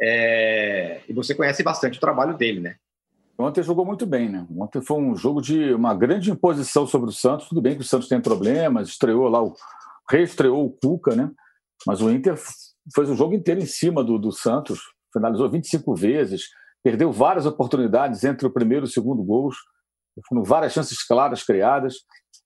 [0.00, 1.02] É...
[1.08, 2.76] E você conhece bastante o trabalho dele, né?
[3.38, 4.46] Ontem jogou muito bem, né?
[4.56, 7.48] Ontem foi um jogo de uma grande imposição sobre o Santos.
[7.48, 9.54] Tudo bem que o Santos tem problemas, estreou lá, o
[10.10, 11.30] reestreou o Cuca, né?
[11.86, 12.36] Mas o Inter
[12.94, 14.80] fez o jogo inteiro em cima do, do Santos,
[15.12, 16.44] finalizou 25 vezes,
[16.82, 19.56] perdeu várias oportunidades entre o primeiro e o segundo gols,
[20.28, 21.96] foram várias chances claras criadas.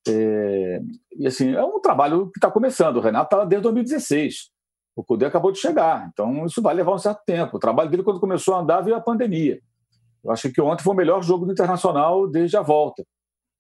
[0.06, 0.80] É...
[1.18, 2.96] e assim, é um trabalho que está começando.
[2.98, 4.50] O Renato estava desde 2016.
[4.96, 7.56] O Cudê acabou de chegar, então isso vai levar um certo tempo.
[7.56, 9.58] O trabalho dele, quando começou a andar, veio a pandemia.
[10.22, 13.04] Eu acho que ontem foi o melhor jogo do Internacional desde a volta.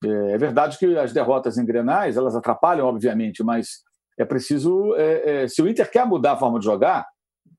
[0.04, 3.82] É, é verdade que as derrotas em Grenais, elas atrapalham, obviamente, mas
[4.18, 4.94] é preciso...
[4.94, 7.04] É, é, se o Inter quer mudar a forma de jogar,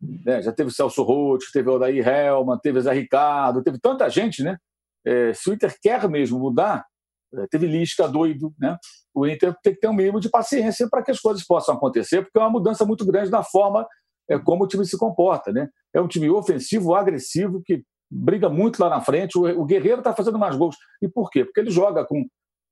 [0.02, 3.80] né, já teve o Celso Roth, teve o Odair Helman, teve o Zé Ricardo, teve
[3.80, 4.58] tanta gente, né?
[5.06, 6.86] É, se o Inter quer mesmo mudar,
[7.34, 8.78] é, teve Lisca doido, né?
[9.14, 12.24] O Inter tem que ter um mínimo de paciência para que as coisas possam acontecer,
[12.24, 13.88] porque é uma mudança muito grande na forma
[14.30, 15.70] é, como o time se comporta, né?
[15.94, 19.38] É um time ofensivo, agressivo, que briga muito lá na frente.
[19.38, 20.76] O, o Guerreiro está fazendo mais gols.
[21.02, 21.46] E por quê?
[21.46, 22.26] Porque ele joga com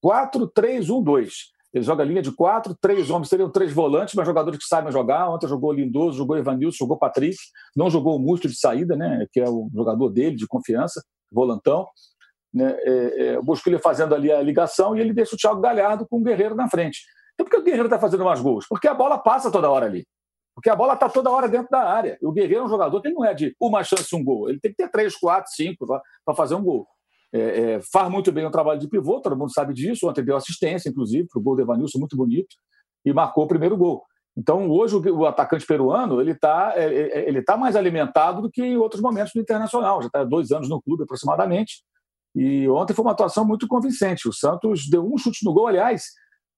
[0.03, 1.31] 4-3-1-2.
[1.73, 5.27] Ele joga linha de quatro, três homens, seriam três volantes, mas jogadores que sabem jogar.
[5.29, 7.35] Ontem jogou Lindoso, jogou Evanilson, jogou Patrick,
[7.75, 11.87] não jogou o Musto de saída, né, que é o jogador dele de confiança, volantão.
[12.53, 16.05] Né, é, é, o Bosquilha fazendo ali a ligação e ele deixa o Thiago Galhardo
[16.07, 16.99] com o Guerreiro na frente.
[17.33, 18.67] Então por que o Guerreiro está fazendo mais gols?
[18.69, 20.05] Porque a bola passa toda hora ali.
[20.55, 22.17] Porque a bola está toda hora dentro da área.
[22.21, 24.49] O Guerreiro é um jogador que não é de uma chance, um gol.
[24.49, 26.87] Ele tem que ter três, quatro, cinco para fazer um gol.
[27.33, 30.07] É, é, faz muito bem o trabalho de pivô, todo mundo sabe disso.
[30.07, 32.55] Ontem deu assistência, inclusive, para o gol do Evanilson, muito bonito,
[33.03, 34.03] e marcou o primeiro gol.
[34.37, 38.41] Então, hoje, o, o atacante peruano ele está é, é, é, ele tá mais alimentado
[38.43, 40.01] do que em outros momentos no Internacional.
[40.01, 41.83] Já está dois anos no clube, aproximadamente.
[42.35, 44.27] E ontem foi uma atuação muito convincente.
[44.27, 46.05] O Santos deu um chute no gol, aliás,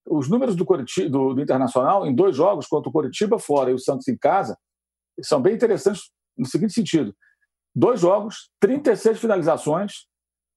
[0.08, 3.80] os números do, do, do, Internacional, em dois jogos, contra o Coritiba fora e o
[3.80, 4.58] Santos em casa,
[5.22, 7.14] são bem interessantes no seguinte sentido:
[7.76, 10.06] dois jogos, 36 finalizações,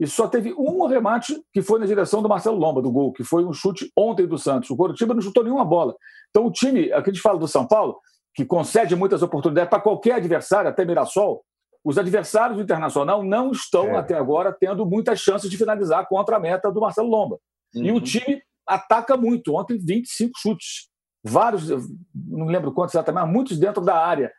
[0.00, 3.24] e só teve um remate que foi na direção do Marcelo Lomba, do gol, que
[3.24, 4.70] foi um chute ontem do Santos.
[4.70, 5.96] O Coritiba não chutou nenhuma bola.
[6.30, 7.98] Então, o time, aqui a gente fala do São Paulo,
[8.34, 11.42] que concede muitas oportunidades para qualquer adversário, até Mirassol,
[11.84, 13.96] os adversários do Internacional não estão, é.
[13.96, 17.38] até agora, tendo muitas chances de finalizar contra a meta do Marcelo Lomba.
[17.74, 17.84] Uhum.
[17.84, 19.54] E o time ataca muito.
[19.54, 20.88] Ontem, 25 chutes.
[21.24, 21.68] Vários,
[22.14, 24.32] não lembro quantos exatamente, mas muitos dentro da área.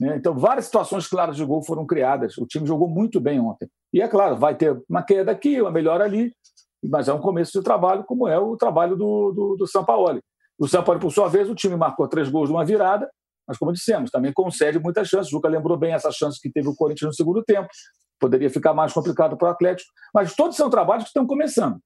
[0.00, 0.16] Né?
[0.16, 2.36] Então, várias situações claras de gol foram criadas.
[2.38, 3.68] O time jogou muito bem ontem.
[3.92, 6.32] E é claro, vai ter uma queda aqui, uma melhora ali,
[6.82, 10.20] mas é um começo de trabalho, como é o trabalho do, do, do Sampaoli.
[10.58, 13.08] O Sampaoli, por sua vez, o time marcou três gols de uma virada,
[13.46, 15.28] mas como dissemos, também concede muitas chances.
[15.28, 17.68] O Juca lembrou bem essa chance que teve o Corinthians no segundo tempo.
[18.18, 21.78] Poderia ficar mais complicado para o Atlético, mas todos são trabalhos que estão começando.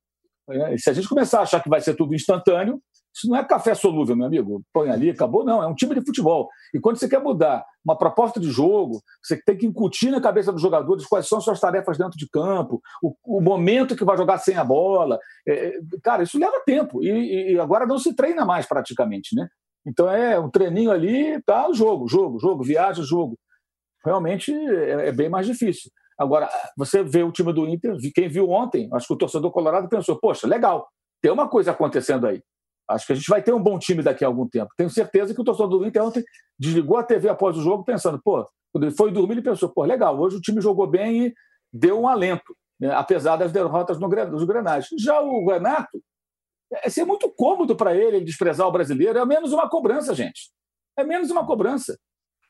[0.51, 2.81] É, se a gente começar a achar que vai ser tudo instantâneo,
[3.15, 4.63] isso não é café solúvel, meu amigo.
[4.73, 5.63] Põe ali, acabou, não.
[5.63, 6.49] É um time de futebol.
[6.73, 10.53] E quando você quer mudar uma proposta de jogo, você tem que incutir na cabeça
[10.53, 14.39] dos jogadores quais são suas tarefas dentro de campo, o, o momento que vai jogar
[14.39, 15.19] sem a bola.
[15.47, 17.03] É, é cara, isso leva tempo.
[17.03, 19.49] E, e, agora não se treina mais praticamente, né?
[19.87, 23.37] Então é um treininho ali, tá, jogo, jogo, jogo, viagem, jogo.
[24.05, 25.91] Realmente é, é bem mais difícil.
[26.19, 29.89] Agora, você vê o time do Inter, quem viu ontem, acho que o torcedor colorado
[29.89, 30.89] pensou, poxa, legal,
[31.23, 32.43] tem uma coisa acontecendo aí.
[32.91, 34.71] Acho que a gente vai ter um bom time daqui a algum tempo.
[34.77, 36.25] Tenho certeza que o torcedor do Inter ontem
[36.59, 39.85] desligou a TV após o jogo pensando, pô, quando ele foi dormir, ele pensou, pô,
[39.85, 41.35] legal, hoje o time jogou bem e
[41.73, 44.89] deu um alento, né, apesar das derrotas no, dos Grenais.
[44.99, 46.03] Já o Renato,
[46.73, 50.51] é ser muito cômodo para ele, ele desprezar o brasileiro, é menos uma cobrança, gente.
[50.97, 51.99] É menos uma cobrança.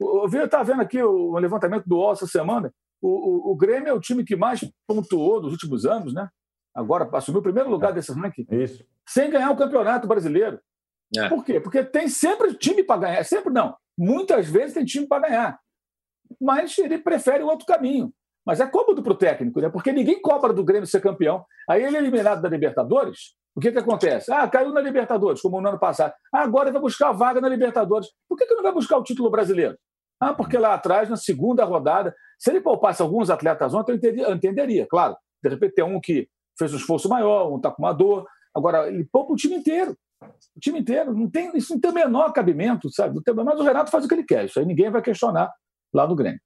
[0.00, 2.72] Eu estava vendo aqui o levantamento do UOL essa semana.
[3.00, 6.28] O, o, o, Grêmio é o time que mais pontuou nos últimos anos, né?
[6.74, 7.94] agora assumiu o primeiro lugar é.
[7.94, 8.84] desse ranking, Isso.
[9.08, 10.60] sem ganhar o campeonato brasileiro.
[11.16, 11.28] É.
[11.28, 11.58] Por quê?
[11.58, 13.24] Porque tem sempre time para ganhar.
[13.24, 13.74] Sempre não.
[13.96, 15.58] Muitas vezes tem time para ganhar.
[16.40, 18.12] Mas ele prefere o outro caminho.
[18.46, 19.68] Mas é cômodo para o técnico, né?
[19.68, 21.44] porque ninguém cobra do Grêmio ser campeão.
[21.68, 23.34] Aí ele é eliminado da Libertadores.
[23.54, 24.32] O que, que acontece?
[24.32, 26.14] Ah, caiu na Libertadores, como no ano passado.
[26.32, 28.08] Ah, agora vai buscar a vaga na Libertadores.
[28.28, 29.76] Por que, que não vai buscar o título brasileiro?
[30.20, 34.86] Ah, porque lá atrás, na segunda rodada, se ele poupasse alguns atletas ontem, eu entenderia,
[34.86, 35.16] claro.
[35.42, 36.28] De repente tem um que
[36.58, 38.26] fez um esforço maior, um está com uma dor.
[38.54, 39.96] Agora, ele poupa o time inteiro.
[40.56, 41.14] O time inteiro.
[41.14, 43.20] Não tem, isso não tem o menor cabimento, sabe?
[43.44, 44.46] Mas o Renato faz o que ele quer.
[44.46, 45.52] Isso aí ninguém vai questionar
[45.94, 46.40] lá no Grêmio.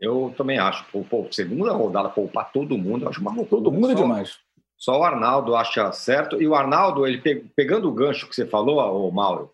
[0.00, 0.84] Eu também acho.
[0.90, 3.44] Pô, segunda rodada, poupar todo mundo, eu acho uma.
[3.44, 4.36] Todo mundo é demais.
[4.76, 6.42] Só o Arnaldo acha certo.
[6.42, 7.20] E o Arnaldo, ele
[7.54, 9.52] pegando o gancho que você falou, o Mauro,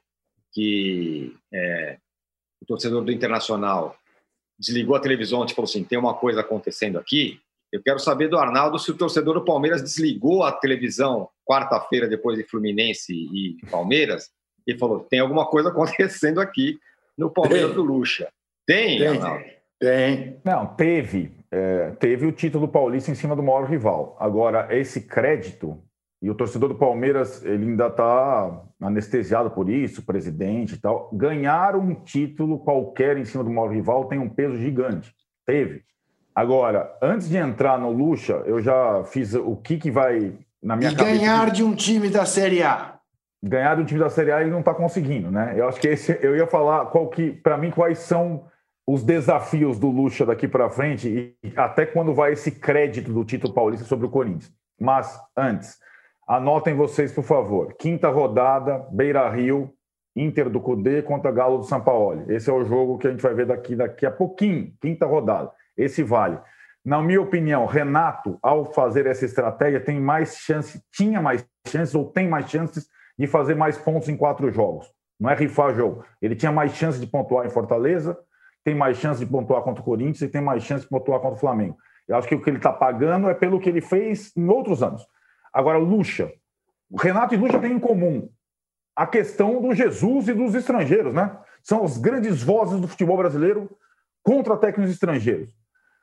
[0.54, 1.98] que é,
[2.60, 3.96] o torcedor do Internacional
[4.58, 7.40] desligou a televisão e falou assim: tem uma coisa acontecendo aqui.
[7.70, 12.36] Eu quero saber do Arnaldo se o torcedor do Palmeiras desligou a televisão quarta-feira depois
[12.38, 14.30] de Fluminense e Palmeiras
[14.66, 16.78] e falou: tem alguma coisa acontecendo aqui
[17.16, 17.74] no Palmeiras tem.
[17.74, 18.28] do Lucha.
[18.66, 19.44] Tem, tem, Arnaldo?
[19.78, 20.40] Tem.
[20.44, 21.32] Não, teve.
[21.50, 24.16] É, teve o título paulista em cima do maior rival.
[24.20, 25.82] Agora, esse crédito,
[26.20, 31.10] e o torcedor do Palmeiras ele ainda está anestesiado por isso, presidente e tal.
[31.12, 35.14] Ganhar um título qualquer em cima do maior rival tem um peso gigante.
[35.46, 35.82] Teve.
[36.34, 40.90] Agora, antes de entrar no Lucha, eu já fiz o que, que vai na minha
[40.90, 41.18] e cabeça.
[41.18, 42.94] ganhar de um time da Série A.
[43.42, 45.54] Ganhar de um time da Série A ele não está conseguindo, né?
[45.56, 48.44] Eu acho que esse, eu ia falar qual que, para mim, quais são
[48.86, 53.52] os desafios do Lucha daqui para frente e até quando vai esse crédito do título
[53.52, 54.50] paulista sobre o Corinthians.
[54.80, 55.76] Mas antes,
[56.28, 57.74] anotem vocês, por favor.
[57.78, 59.72] Quinta rodada, Beira Rio,
[60.14, 62.30] Inter do Cudê contra Galo do São Paulo.
[62.30, 65.50] Esse é o jogo que a gente vai ver daqui, daqui a pouquinho, quinta rodada.
[65.76, 66.38] Esse vale.
[66.84, 72.10] Na minha opinião, Renato, ao fazer essa estratégia, tem mais chance, tinha mais chances ou
[72.10, 72.86] tem mais chances
[73.18, 74.90] de fazer mais pontos em quatro jogos.
[75.18, 76.04] Não é rifar jogo.
[76.20, 78.16] Ele tinha mais chances de pontuar em Fortaleza,
[78.64, 81.36] tem mais chance de pontuar contra o Corinthians e tem mais chance de pontuar contra
[81.36, 81.76] o Flamengo.
[82.06, 84.82] Eu acho que o que ele está pagando é pelo que ele fez em outros
[84.82, 85.06] anos.
[85.52, 86.32] Agora, Lucha.
[86.90, 88.28] O Renato e Lucha têm em comum
[88.96, 91.36] a questão do Jesus e dos estrangeiros, né?
[91.62, 93.70] São as grandes vozes do futebol brasileiro
[94.22, 95.54] contra técnicos estrangeiros.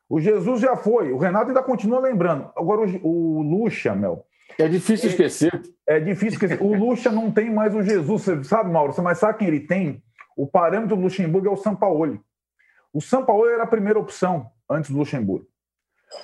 [0.08, 2.52] O Jesus já foi, o Renato ainda continua lembrando.
[2.56, 4.26] Agora, o, o Lucha, Mel.
[4.58, 5.62] É difícil esquecer.
[5.88, 6.62] É, é difícil esquecer.
[6.62, 8.94] o Lucha não tem mais o Jesus, você sabe, Mauro?
[9.02, 10.04] Mas sabe quem ele tem?
[10.38, 12.22] O parâmetro do Luxemburgo é o Sampaoli.
[12.94, 15.48] O Sampaoli era a primeira opção antes do Luxemburgo.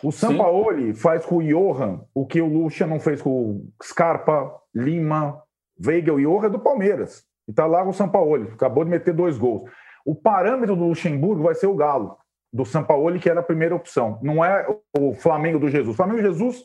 [0.03, 4.53] O Sampaoli faz com o Johan o que o Lucha não fez com o Scarpa,
[4.73, 5.41] Lima,
[5.83, 7.25] Weigel e Johan é do Palmeiras.
[7.47, 9.69] E tá lá o Sampaoli, acabou de meter dois gols.
[10.05, 12.17] O parâmetro do Luxemburgo vai ser o Galo
[12.51, 14.19] do Sampaoli, que era a primeira opção.
[14.21, 15.95] Não é o Flamengo do Jesus.
[15.95, 16.63] Flamengo Jesus,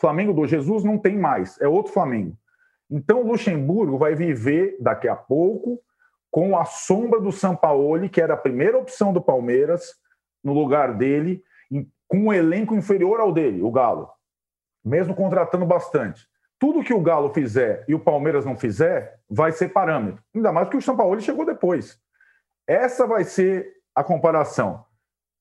[0.00, 2.36] Flamengo do Jesus não tem mais, é outro Flamengo.
[2.90, 5.80] Então o Luxemburgo vai viver daqui a pouco
[6.30, 9.94] com a sombra do Sampaoli, que era a primeira opção do Palmeiras,
[10.44, 11.42] no lugar dele,
[12.08, 14.10] com um elenco inferior ao dele, o Galo,
[14.84, 16.26] mesmo contratando bastante.
[16.58, 20.22] Tudo que o Galo fizer e o Palmeiras não fizer vai ser parâmetro.
[20.34, 21.98] Ainda mais que o Sampaoli chegou depois.
[22.66, 24.84] Essa vai ser a comparação.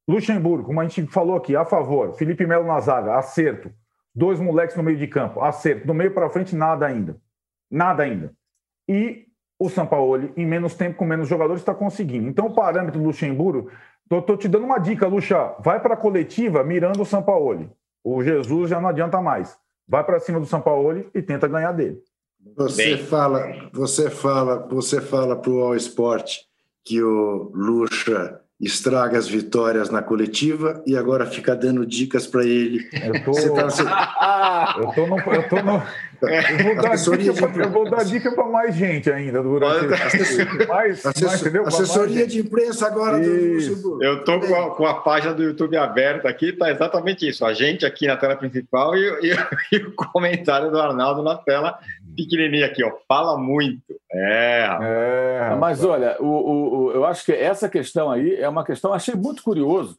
[0.08, 2.14] Luxemburgo, como a gente falou aqui, a favor.
[2.14, 3.72] Felipe Melo na zaga, acerto.
[4.14, 5.88] Dois moleques no meio de campo, acerto.
[5.88, 7.18] Do meio para frente, nada ainda.
[7.72, 8.34] Nada ainda.
[8.88, 9.26] E
[9.58, 12.28] o Sampaoli, em menos tempo, com menos jogadores, está conseguindo.
[12.28, 13.72] Então, o parâmetro do Luxemburgo,
[14.20, 15.56] estou te dando uma dica, Luxa.
[15.60, 17.70] Vai para a coletiva mirando o Sampaoli.
[18.04, 19.58] O Jesus já não adianta mais.
[19.88, 22.02] Vai para cima do Sampaoli e tenta ganhar dele.
[22.56, 23.06] Você Bem.
[23.06, 26.42] fala, você fala, você fala para o All Sport
[26.84, 32.88] que o Luxa estraga as vitórias na coletiva e agora fica dando dicas para ele.
[33.04, 34.76] Eu tô, tá...
[34.80, 35.84] eu tô no, eu tô no...
[36.22, 40.68] Eu vou, dar dica para mais gente ainda durante assessor...
[40.68, 41.52] mais, assessor...
[41.52, 43.76] mais, assessoria mais de imprensa agora isso.
[43.76, 47.46] do Eu tô com a, com a, página do YouTube aberta aqui, tá exatamente isso.
[47.46, 49.36] A gente aqui na tela principal e, e,
[49.74, 51.78] e o comentário do Arnaldo na tela
[52.16, 52.92] pequenininha aqui, ó.
[53.08, 53.84] Fala muito.
[54.12, 54.68] É.
[54.82, 58.94] é Mas olha, o, o, o, eu acho que essa questão aí é uma questão,
[58.94, 59.98] achei muito curioso.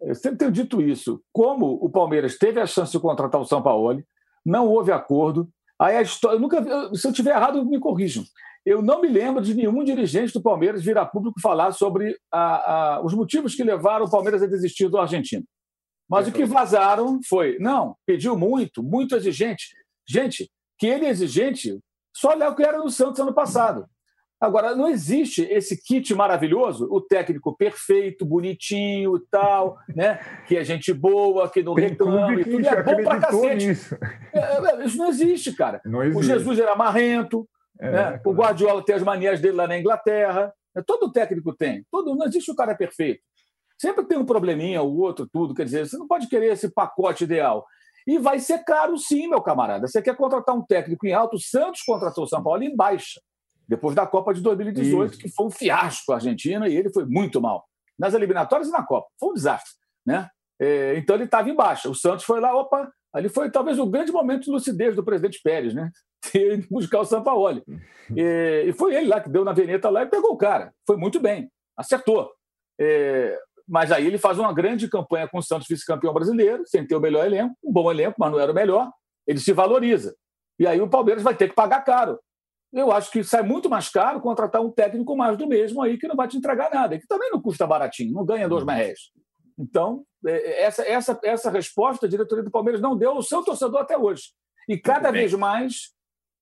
[0.00, 1.20] Eu sempre tenho dito isso.
[1.32, 4.02] Como o Palmeiras teve a chance de contratar o São Paulo,
[4.44, 5.48] não houve acordo.
[5.78, 6.36] Aí a história.
[6.36, 6.62] Eu nunca,
[6.94, 8.24] se eu tiver errado, me corrijam.
[8.64, 12.94] Eu não me lembro de nenhum dirigente do Palmeiras vir a público falar sobre a,
[12.96, 15.44] a, os motivos que levaram o Palmeiras a desistir do argentino.
[16.08, 19.68] Mas o que vazaram foi: não, pediu muito, muito exigente.
[20.06, 20.50] Gente,
[20.84, 21.80] que ele é exigente,
[22.14, 23.86] só olhar o que era no Santos ano passado.
[24.38, 30.18] Agora, não existe esse kit maravilhoso, o técnico perfeito, bonitinho e tal, né?
[30.46, 32.68] que é gente boa, que não Tem reclama e tudo.
[32.68, 33.66] É bom pra cacete.
[33.66, 33.96] Nisso.
[34.34, 35.80] É, é, isso não existe, cara.
[35.86, 36.18] Não existe.
[36.18, 37.48] O Jesus era marrento,
[37.80, 38.02] é, né?
[38.02, 38.22] Claro.
[38.26, 40.52] o Guardiola tem as manias dele lá na Inglaterra.
[40.86, 41.86] Todo técnico tem.
[41.90, 43.22] Todo, não existe o cara perfeito.
[43.78, 45.54] Sempre tem um probleminha, o outro, tudo.
[45.54, 47.64] Quer dizer, você não pode querer esse pacote ideal.
[48.06, 49.86] E vai ser caro sim, meu camarada.
[49.86, 53.20] Você quer contratar um técnico em alto, o Santos contratou o São Paulo em baixa,
[53.66, 55.20] depois da Copa de 2018, Isso.
[55.20, 57.64] que foi um fiasco a Argentina e ele foi muito mal.
[57.98, 59.08] Nas eliminatórias e na Copa.
[59.18, 59.72] Foi um desastre.
[60.04, 60.28] Né?
[60.60, 61.88] É, então ele estava em baixa.
[61.88, 65.40] O Santos foi lá, opa, ali foi talvez o grande momento de lucidez do presidente
[65.42, 65.90] Pérez, né?
[66.32, 67.62] Ter buscar o Sampaoli.
[68.14, 70.72] E, e foi ele lá que deu na veneta lá e pegou o cara.
[70.86, 72.30] Foi muito bem, acertou.
[72.78, 76.94] É, mas aí ele faz uma grande campanha com o Santos vice-campeão brasileiro, sem ter
[76.94, 78.90] o melhor elenco, um bom elenco, mas não era o melhor.
[79.26, 80.14] Ele se valoriza.
[80.58, 82.18] E aí o Palmeiras vai ter que pagar caro.
[82.72, 86.08] Eu acho que sai muito mais caro contratar um técnico mais do mesmo aí, que
[86.08, 88.98] não vai te entregar nada, que também não custa baratinho, não ganha dois mais.
[89.58, 93.80] Então, é, essa, essa, essa resposta a diretoria do Palmeiras não deu ao seu torcedor
[93.80, 94.32] até hoje.
[94.68, 95.92] E cada vez mais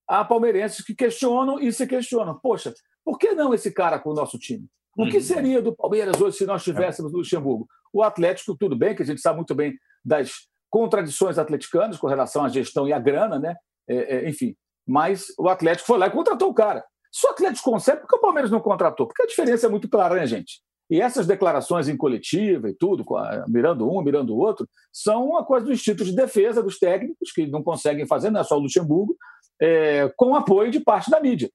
[0.08, 2.38] há palmeirenses que questionam e se questionam.
[2.40, 2.72] Poxa,
[3.04, 4.66] por que não esse cara com o nosso time?
[4.96, 5.22] O que uhum.
[5.22, 7.66] seria do Palmeiras hoje se nós tivéssemos o Luxemburgo?
[7.92, 9.74] O Atlético, tudo bem, que a gente sabe muito bem
[10.04, 10.32] das
[10.70, 13.56] contradições atleticanas com relação à gestão e à grana, né?
[13.88, 14.54] É, é, enfim,
[14.86, 16.84] mas o Atlético foi lá e contratou o cara.
[17.10, 19.06] Se o Atlético consegue, por que o Palmeiras não contratou?
[19.06, 20.62] Porque a diferença é muito clara, né, gente?
[20.90, 23.04] E essas declarações em coletiva e tudo,
[23.48, 27.46] mirando um, mirando o outro, são uma coisa do instinto de defesa dos técnicos, que
[27.46, 29.16] não conseguem fazer, não é só o Luxemburgo,
[29.60, 31.50] é, com apoio de parte da mídia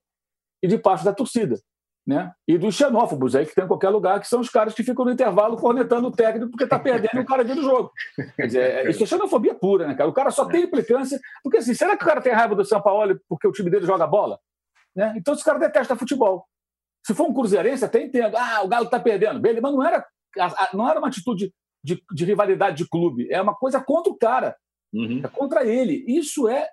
[0.62, 1.60] e de parte da torcida
[2.08, 2.32] né?
[2.48, 5.04] E dos xenófobos aí que tem em qualquer lugar, que são os caras que ficam
[5.04, 7.92] no intervalo cornetando o técnico porque está perdendo o cara vira o jogo.
[8.38, 10.10] Quer dizer, é, isso é xenofobia pura, né, cara?
[10.10, 11.20] O cara só tem implicância.
[11.44, 13.86] Porque assim, será que o cara tem raiva do São Paulo porque o time dele
[13.86, 14.40] joga bola?
[14.96, 15.14] Né?
[15.18, 16.46] Então esse cara detesta futebol.
[17.06, 18.38] Se for um cruzeirense, até entendo.
[18.38, 19.42] Ah, o Galo está perdendo.
[19.42, 20.06] Beleza, mas não era,
[20.74, 21.54] não era uma atitude
[21.84, 23.28] de, de, rivalidade de clube.
[23.30, 24.56] É uma coisa contra o cara.
[24.94, 25.22] Uhum.
[25.24, 26.06] É contra ele.
[26.08, 26.70] Isso é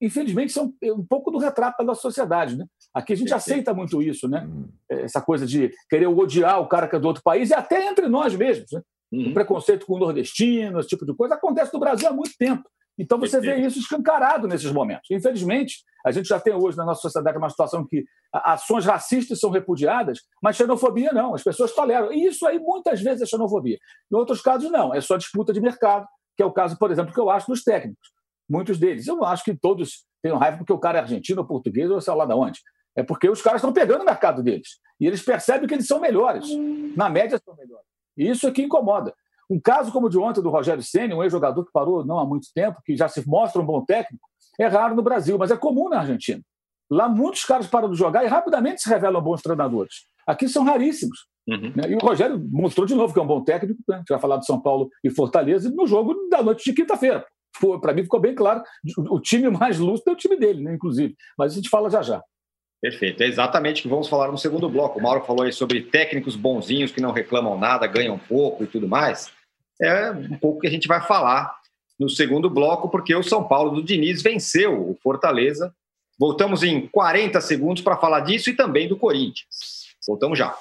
[0.00, 2.56] infelizmente, isso é um, um, pouco do retrato da nossa sociedade.
[2.56, 2.64] Né?
[2.98, 4.44] Aqui a gente aceita muito isso, né?
[4.44, 4.68] Uhum.
[4.90, 8.08] Essa coisa de querer odiar o cara que é do outro país, e até entre
[8.08, 8.72] nós mesmos.
[8.72, 8.82] Né?
[9.12, 9.30] Uhum.
[9.30, 12.68] O preconceito com o nordestino, esse tipo de coisa, acontece no Brasil há muito tempo.
[12.98, 15.08] Então você vê isso escancarado nesses momentos.
[15.12, 19.50] Infelizmente, a gente já tem hoje na nossa sociedade uma situação que ações racistas são
[19.50, 22.12] repudiadas, mas xenofobia não, as pessoas toleram.
[22.12, 23.78] E isso aí muitas vezes é xenofobia.
[24.12, 27.14] Em outros casos, não, é só disputa de mercado, que é o caso, por exemplo,
[27.14, 28.08] que eu acho dos técnicos
[28.48, 29.06] muitos deles.
[29.06, 32.14] Eu acho que todos tenham raiva porque o cara é argentino ou português ou sei
[32.14, 32.60] lá de onde.
[32.98, 34.80] É porque os caras estão pegando o mercado deles.
[34.98, 36.48] E eles percebem que eles são melhores.
[36.96, 37.86] Na média, são melhores.
[38.16, 39.14] E isso é que incomoda.
[39.48, 42.26] Um caso como o de ontem do Rogério Senna, um ex-jogador que parou não há
[42.26, 44.28] muito tempo, que já se mostra um bom técnico,
[44.58, 46.42] é raro no Brasil, mas é comum na Argentina.
[46.90, 49.94] Lá muitos caras param de jogar e rapidamente se revelam bons treinadores.
[50.26, 51.28] Aqui são raríssimos.
[51.46, 51.72] Uhum.
[51.76, 51.90] Né?
[51.90, 54.02] E o Rogério mostrou de novo que é um bom técnico, né?
[54.08, 57.24] vai falar de São Paulo e Fortaleza no jogo da noite de quinta-feira
[57.80, 58.62] para mim ficou bem claro,
[59.10, 61.16] o time mais lúcido é o time dele, né, inclusive.
[61.36, 62.22] Mas a gente fala já já.
[62.80, 64.98] Perfeito, é exatamente o que vamos falar no segundo bloco.
[64.98, 68.86] O Mauro falou aí sobre técnicos bonzinhos que não reclamam nada, ganham pouco e tudo
[68.86, 69.30] mais.
[69.80, 71.56] É um pouco que a gente vai falar
[71.98, 75.74] no segundo bloco, porque o São Paulo do Diniz venceu o Fortaleza.
[76.18, 79.88] Voltamos em 40 segundos para falar disso e também do Corinthians.
[80.06, 80.56] Voltamos já.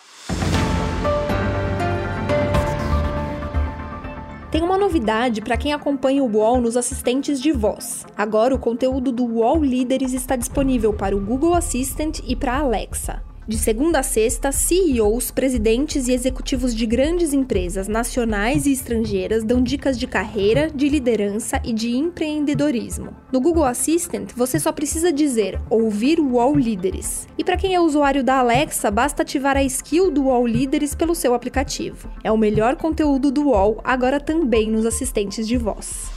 [4.49, 8.05] Tem uma novidade para quem acompanha o UOL nos assistentes de voz.
[8.15, 12.59] Agora o conteúdo do UOL Líderes está disponível para o Google Assistant e para a
[12.59, 13.26] Alexa.
[13.47, 19.63] De segunda a sexta, CEOs, presidentes e executivos de grandes empresas nacionais e estrangeiras dão
[19.63, 23.15] dicas de carreira, de liderança e de empreendedorismo.
[23.31, 27.25] No Google Assistant, você só precisa dizer ouvir UOL Líderes.
[27.37, 31.15] E para quem é usuário da Alexa, basta ativar a skill do UOL Líderes pelo
[31.15, 32.09] seu aplicativo.
[32.25, 36.11] É o melhor conteúdo do UOL, agora também nos assistentes de voz.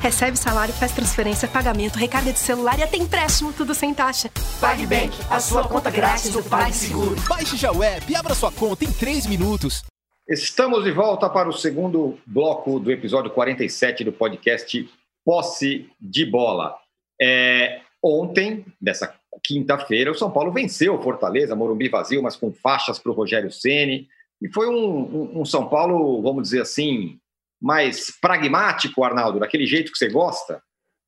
[0.00, 4.30] Recebe salário, faz transferência, pagamento, recarga de celular e até empréstimo, tudo sem taxa.
[4.58, 7.14] PagBank, a sua conta grátis do PagSeguro.
[7.28, 9.84] Baixe já o app e abra sua conta em 3 minutos.
[10.26, 14.88] Estamos de volta para o segundo bloco do episódio 47 do podcast
[15.22, 16.76] Posse de Bola.
[17.20, 22.98] É, ontem, dessa quinta-feira, o São Paulo venceu o Fortaleza, Morumbi vazio, mas com faixas
[22.98, 24.08] para o Rogério Ceni
[24.40, 27.19] E foi um, um, um São Paulo, vamos dizer assim,
[27.60, 30.62] mais pragmático, Arnaldo, daquele jeito que você gosta?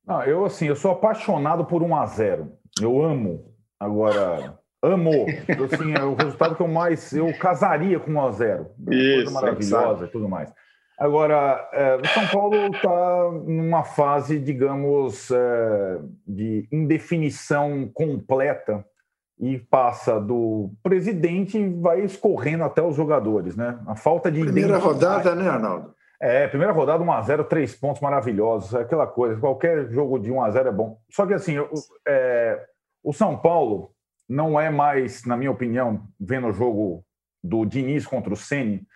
[0.06, 2.52] Não, eu assim, eu sou apaixonado por 1 a 0.
[2.80, 3.54] Eu amo.
[3.78, 5.26] Agora, amo.
[5.72, 8.70] Assim, é o resultado que eu mais eu casaria com 1 a 0.
[8.90, 10.52] Isso, coisa maravilhosa e tudo mais.
[10.98, 18.84] Agora, é, o São Paulo está numa fase, digamos, é, de indefinição completa
[19.40, 23.80] e passa do presidente e vai escorrendo até os jogadores, né?
[23.86, 25.92] A falta de primeira rodada, né, Arnaldo?
[26.24, 29.40] É, primeira rodada 1 a 0, três pontos maravilhosos, aquela coisa.
[29.40, 31.00] Qualquer jogo de 1 a 0 é bom.
[31.10, 31.56] Só que assim,
[32.06, 32.64] é,
[33.02, 33.92] o São Paulo
[34.28, 37.04] não é mais, na minha opinião, vendo o jogo
[37.42, 38.86] do Diniz contra o Ceni,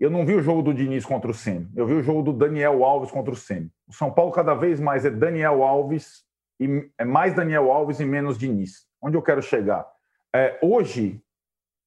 [0.00, 1.70] eu não vi o jogo do Diniz contra o Ceni.
[1.76, 3.70] Eu vi o jogo do Daniel Alves contra o Ceni.
[3.86, 6.24] O São Paulo cada vez mais é Daniel Alves
[6.58, 8.88] e é mais Daniel Alves e menos Diniz.
[9.00, 9.86] Onde eu quero chegar?
[10.34, 11.22] É, hoje,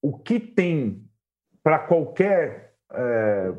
[0.02, 1.04] o que tem
[1.62, 3.54] para qualquer é,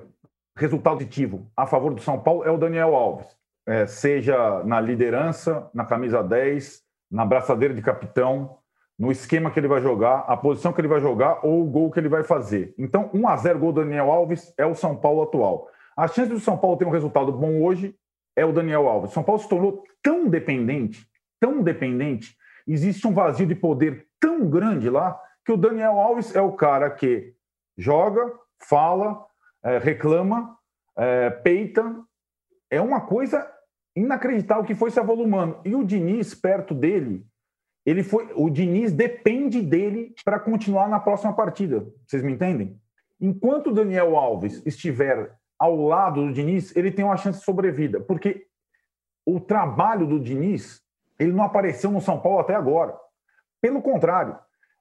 [0.56, 3.26] resultado positivo a favor do São Paulo é o Daniel Alves.
[3.66, 8.58] É, seja na liderança, na camisa 10, na braçadeira de capitão,
[8.98, 11.90] no esquema que ele vai jogar, a posição que ele vai jogar ou o gol
[11.90, 12.74] que ele vai fazer.
[12.78, 15.68] Então, 1 a 0 gol do Daniel Alves é o São Paulo atual.
[15.96, 17.94] A chance do São Paulo ter um resultado bom hoje
[18.34, 19.12] é o Daniel Alves.
[19.12, 21.06] São Paulo se tornou tão dependente,
[21.40, 22.36] tão dependente,
[22.66, 26.90] existe um vazio de poder tão grande lá que o Daniel Alves é o cara
[26.90, 27.34] que
[27.76, 29.25] joga, fala,
[29.66, 30.56] é, reclama,
[30.96, 32.04] é, peita.
[32.70, 33.50] É uma coisa
[33.96, 35.58] inacreditável que foi se avolumando.
[35.64, 37.26] E o Diniz, perto dele,
[37.84, 41.86] ele foi, o Diniz depende dele para continuar na próxima partida.
[42.06, 42.80] Vocês me entendem?
[43.20, 48.00] Enquanto o Daniel Alves estiver ao lado do Diniz, ele tem uma chance de sobrevida,
[48.00, 48.46] porque
[49.24, 50.82] o trabalho do Diniz,
[51.18, 52.96] ele não apareceu no São Paulo até agora.
[53.60, 54.38] Pelo contrário,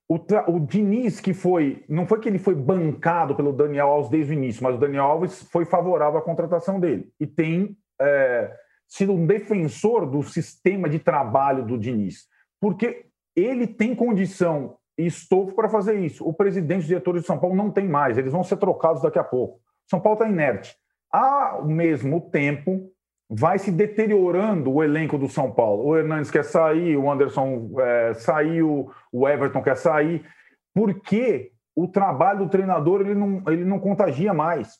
[0.07, 4.33] o, o Diniz que foi, não foi que ele foi bancado pelo Daniel Alves desde
[4.33, 8.51] o início, mas o Daniel Alves foi favorável à contratação dele e tem é,
[8.87, 12.27] sido um defensor do sistema de trabalho do Diniz
[12.59, 16.25] porque ele tem condição e estofo para fazer isso.
[16.25, 19.01] O presidente e os diretores de São Paulo não tem mais, eles vão ser trocados
[19.01, 19.59] daqui a pouco.
[19.87, 20.75] São Paulo está inerte.
[21.11, 22.91] Ao mesmo tempo,
[23.37, 25.85] vai se deteriorando o elenco do São Paulo.
[25.85, 30.25] O Hernandes quer sair, o Anderson é, saiu, o Everton quer sair,
[30.73, 34.79] porque o trabalho do treinador ele não, ele não contagia mais.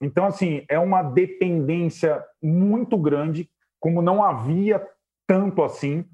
[0.00, 4.84] Então, assim, é uma dependência muito grande, como não havia
[5.26, 6.04] tanto assim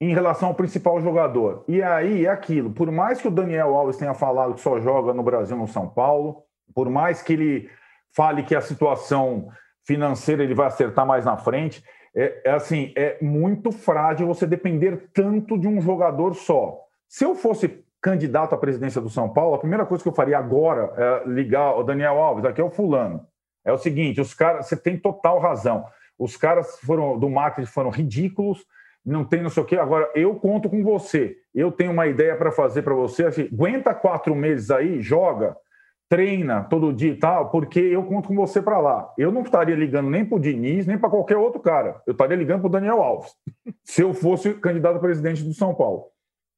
[0.00, 1.64] em relação ao principal jogador.
[1.66, 5.12] E aí é aquilo, por mais que o Daniel Alves tenha falado que só joga
[5.12, 7.70] no Brasil, no São Paulo, por mais que ele
[8.14, 9.48] fale que a situação
[9.84, 15.08] financeira ele vai acertar mais na frente, é, é assim, é muito frágil você depender
[15.12, 16.78] tanto de um jogador só.
[17.08, 20.38] Se eu fosse candidato à presidência do São Paulo, a primeira coisa que eu faria
[20.38, 23.26] agora é ligar o Daniel Alves, aqui é o fulano.
[23.64, 25.86] É o seguinte, os caras, você tem total razão.
[26.18, 28.64] Os caras foram do marketing foram ridículos,
[29.04, 29.76] não tem não sei o quê.
[29.76, 31.36] Agora, eu conto com você.
[31.54, 33.24] Eu tenho uma ideia para fazer para você.
[33.24, 35.56] Assim, aguenta quatro meses aí, joga,
[36.08, 39.12] treina todo dia e tal, porque eu conto com você para lá.
[39.18, 42.00] Eu não estaria ligando nem para o Diniz, nem para qualquer outro cara.
[42.06, 43.32] Eu estaria ligando para o Daniel Alves,
[43.84, 46.06] se eu fosse candidato a presidente do São Paulo.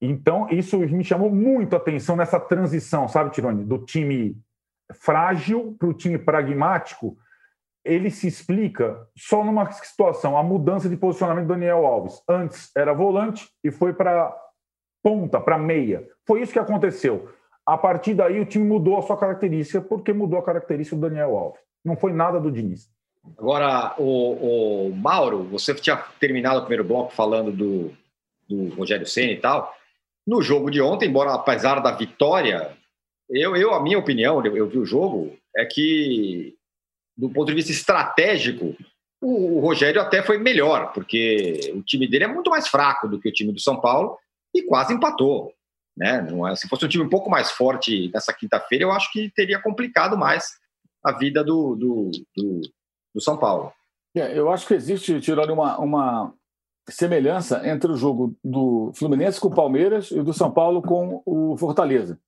[0.01, 3.65] Então, isso me chamou muito a atenção nessa transição, sabe, Tirone?
[3.65, 4.37] Do time
[4.93, 7.17] frágil para o time pragmático
[7.87, 12.21] ele se explica só numa situação, a mudança de posicionamento do Daniel Alves.
[12.29, 14.37] Antes era volante e foi para
[15.03, 16.05] ponta, para meia.
[16.27, 17.31] Foi isso que aconteceu.
[17.67, 21.37] A partir daí o time mudou a sua característica, porque mudou a característica do Daniel
[21.37, 21.61] Alves.
[21.85, 22.89] Não foi nada do Diniz.
[23.37, 27.93] Agora, o, o Mauro, você tinha terminado o primeiro bloco falando do,
[28.49, 29.75] do Rogério Senna e tal.
[30.25, 32.77] No jogo de ontem, embora apesar da vitória,
[33.29, 36.55] eu, eu a minha opinião, eu, eu vi o jogo, é que
[37.17, 38.77] do ponto de vista estratégico,
[39.21, 43.19] o, o Rogério até foi melhor, porque o time dele é muito mais fraco do
[43.19, 44.17] que o time do São Paulo
[44.55, 45.53] e quase empatou.
[45.97, 46.21] Né?
[46.23, 49.31] Não é, se fosse um time um pouco mais forte nessa quinta-feira, eu acho que
[49.35, 50.45] teria complicado mais
[51.03, 52.61] a vida do, do, do,
[53.15, 53.73] do São Paulo.
[54.15, 56.35] É, eu acho que existe, Tirone, uma, uma
[56.89, 61.57] semelhança entre o jogo do Fluminense com o Palmeiras e do São Paulo com o
[61.57, 62.19] Fortaleza.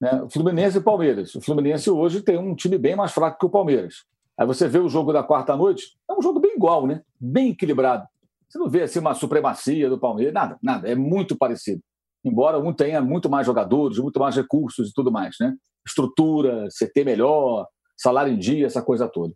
[0.00, 0.22] Né?
[0.22, 1.34] O Fluminense e Palmeiras.
[1.34, 4.04] O Fluminense hoje tem um time bem mais fraco que o Palmeiras.
[4.38, 7.02] Aí você vê o jogo da quarta-noite, é um jogo bem igual, né?
[7.18, 8.06] Bem equilibrado.
[8.48, 10.88] Você não vê assim uma supremacia do Palmeiras, nada, nada.
[10.88, 11.82] É muito parecido.
[12.24, 15.54] Embora um tenha muito mais jogadores, muito mais recursos e tudo mais, né?
[15.86, 17.66] Estrutura, CT melhor,
[17.96, 19.32] salário em dia, essa coisa toda.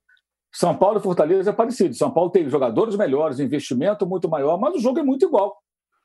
[0.55, 1.95] São Paulo e Fortaleza é parecido.
[1.95, 5.57] São Paulo tem jogadores melhores, investimento muito maior, mas o jogo é muito igual.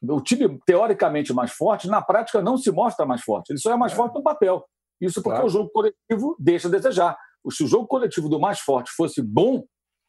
[0.01, 3.51] O time teoricamente mais forte, na prática, não se mostra mais forte.
[3.51, 3.95] Ele só é mais é.
[3.95, 4.63] forte no papel.
[5.01, 5.47] Isso porque claro.
[5.47, 7.17] o jogo coletivo deixa a desejar
[7.51, 9.63] se o jogo coletivo do mais forte fosse bom,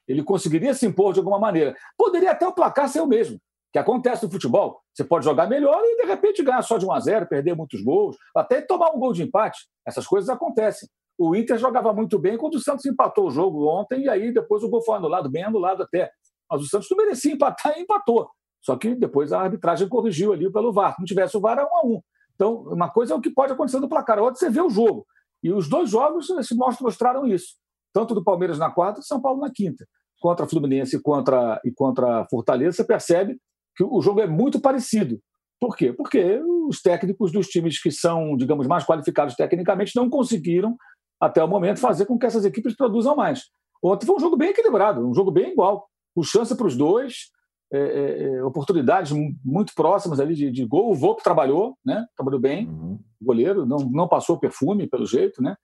[0.07, 1.77] ele conseguiria se impor de alguma maneira.
[1.97, 3.39] Poderia até o placar ser o mesmo,
[3.73, 4.81] que acontece no futebol.
[4.95, 7.83] Você pode jogar melhor e, de repente, ganhar só de 1 a 0 perder muitos
[7.83, 9.69] gols, até tomar um gol de empate.
[9.87, 10.89] Essas coisas acontecem.
[11.19, 14.62] O Inter jogava muito bem quando o Santos empatou o jogo ontem, e aí depois
[14.62, 16.11] o gol foi anulado, bem anulado até.
[16.51, 18.31] Mas o Santos não merecia empatar e empatou.
[18.62, 20.95] Só que depois a arbitragem corrigiu ali pelo VAR.
[20.95, 22.01] Se não tivesse o VAR, é um a um.
[22.35, 25.05] Então, uma coisa é o que pode acontecer no placar, outra você vê o jogo.
[25.43, 27.57] E os dois jogos se mostraram isso.
[27.93, 29.87] Tanto do Palmeiras na quarta e São Paulo na quinta.
[30.21, 33.39] Contra Fluminense e contra, e contra Fortaleza, você percebe
[33.79, 35.20] que o jogo é muito parecido.
[35.61, 35.93] Por quê?
[35.93, 40.76] Porque os técnicos dos times que são, digamos, mais qualificados tecnicamente não conseguiram,
[41.20, 43.45] até o momento, fazer com que essas equipes produzam mais.
[43.81, 45.89] Ontem foi um jogo bem equilibrado, um jogo bem igual.
[46.12, 47.31] Com chance para os dois,
[47.71, 49.12] é, é, é, oportunidades
[49.45, 50.91] muito próximas ali de, de gol.
[50.91, 52.07] O Volpe trabalhou, né?
[52.16, 52.99] Trabalhou bem, uhum.
[53.21, 55.55] goleiro, não, não passou perfume, pelo jeito, né?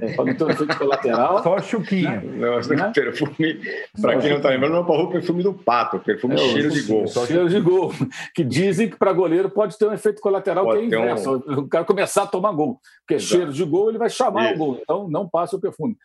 [0.00, 1.42] É, para não ter um efeito colateral.
[1.42, 2.20] Só a chuquinha.
[2.20, 2.38] Né?
[2.38, 2.92] Não, né?
[2.92, 3.60] perfume,
[4.00, 6.82] para quem não está lembrando, não passou o perfume do pato, perfume é, cheiro de
[6.82, 7.06] gol.
[7.06, 7.92] Só cheiro de gol.
[8.34, 11.44] Que dizem que para goleiro pode ter um efeito colateral pode que é inverso.
[11.46, 11.58] Um...
[11.60, 12.80] O cara começar a tomar gol.
[13.00, 13.34] Porque Exato.
[13.34, 14.54] cheiro de gol, ele vai chamar Isso.
[14.54, 14.78] o gol.
[14.80, 15.96] Então não passa o perfume.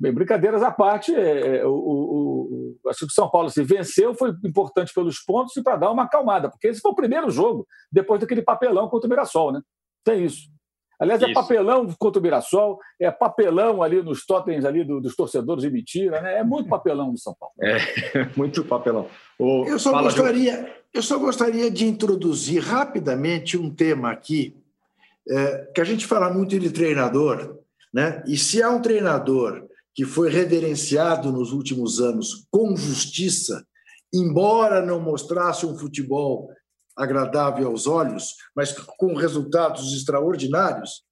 [0.00, 3.64] Bem, brincadeiras à parte, é, é, o, o, o, acho que o São Paulo se
[3.64, 7.28] venceu, foi importante pelos pontos e para dar uma acalmada, porque esse foi o primeiro
[7.30, 9.60] jogo depois daquele papelão contra o Mirassol, né?
[10.04, 10.48] Tem isso.
[11.00, 11.36] Aliás, é isso.
[11.36, 15.70] é papelão contra o Mirassol, é papelão ali nos totens ali do, dos torcedores de
[15.70, 16.38] mentira, né?
[16.38, 17.54] É muito papelão do São Paulo.
[17.60, 17.76] É,
[18.38, 19.08] muito papelão.
[19.36, 20.70] O, eu, só gostaria, de...
[20.94, 24.56] eu só gostaria de introduzir rapidamente um tema aqui,
[25.28, 27.58] é, que a gente fala muito de treinador,
[27.92, 28.22] né?
[28.28, 29.67] E se há um treinador
[29.98, 33.66] que foi reverenciado nos últimos anos com justiça,
[34.14, 36.48] embora não mostrasse um futebol
[36.96, 41.02] agradável aos olhos, mas com resultados extraordinários,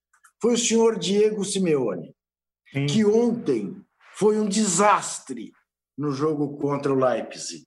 [0.41, 2.14] foi o senhor Diego Simeone,
[2.72, 2.87] Sim.
[2.87, 3.76] que ontem
[4.14, 5.51] foi um desastre
[5.99, 7.64] no jogo contra o Leipzig.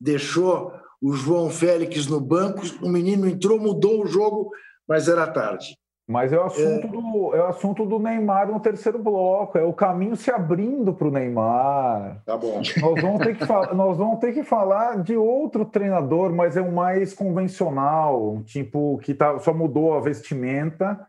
[0.00, 4.52] Deixou o João Félix no banco, o menino entrou, mudou o jogo,
[4.86, 5.76] mas era tarde.
[6.12, 6.90] Mas é o assunto, é...
[6.90, 11.08] Do, é o assunto do Neymar no terceiro bloco, é o caminho se abrindo para
[11.08, 12.22] o Neymar.
[12.26, 12.60] Tá bom.
[12.80, 16.70] Nós vamos, ter que nós vamos ter que falar de outro treinador, mas é o
[16.70, 21.06] mais convencional, tipo, que tá, só mudou a vestimenta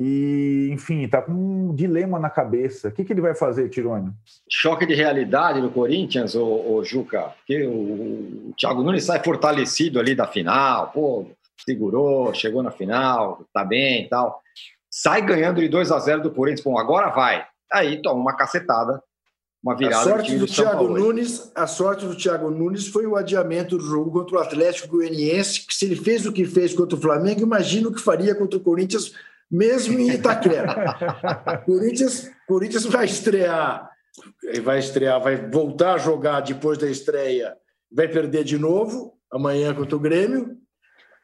[0.00, 2.86] e, enfim, está com um dilema na cabeça.
[2.86, 4.12] O que, que ele vai fazer, Tirone?
[4.48, 7.32] Choque de realidade no Corinthians, o, Juca?
[7.38, 11.26] Porque o, o Thiago Nunes sai fortalecido ali da final, pô,
[11.64, 14.40] segurou, chegou na final, tá bem e tal.
[14.90, 17.44] Sai ganhando de 2 a 0 do Corinthians, bom, agora vai.
[17.72, 19.02] Aí toma uma cacetada,
[19.62, 20.02] uma virada.
[20.02, 23.84] A sorte do, do Thiago Nunes, a sorte do Thiago Nunes foi o adiamento do
[23.84, 27.42] jogo contra o Atlético Goianiense, que se ele fez o que fez contra o Flamengo,
[27.42, 29.12] imagina o que faria contra o Corinthians,
[29.50, 31.62] mesmo em Itaquera.
[31.66, 33.90] Corinthians, Corinthians vai estrear,
[34.62, 37.54] vai estrear, vai voltar a jogar depois da estreia,
[37.92, 40.56] vai perder de novo amanhã contra o Grêmio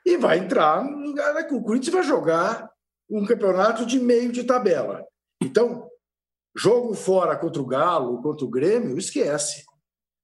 [0.05, 1.35] e vai entrar no lugar.
[1.53, 2.71] O Corinthians vai jogar
[3.09, 5.05] um campeonato de meio de tabela.
[5.43, 5.89] Então,
[6.57, 9.63] jogo fora contra o Galo, contra o Grêmio, esquece.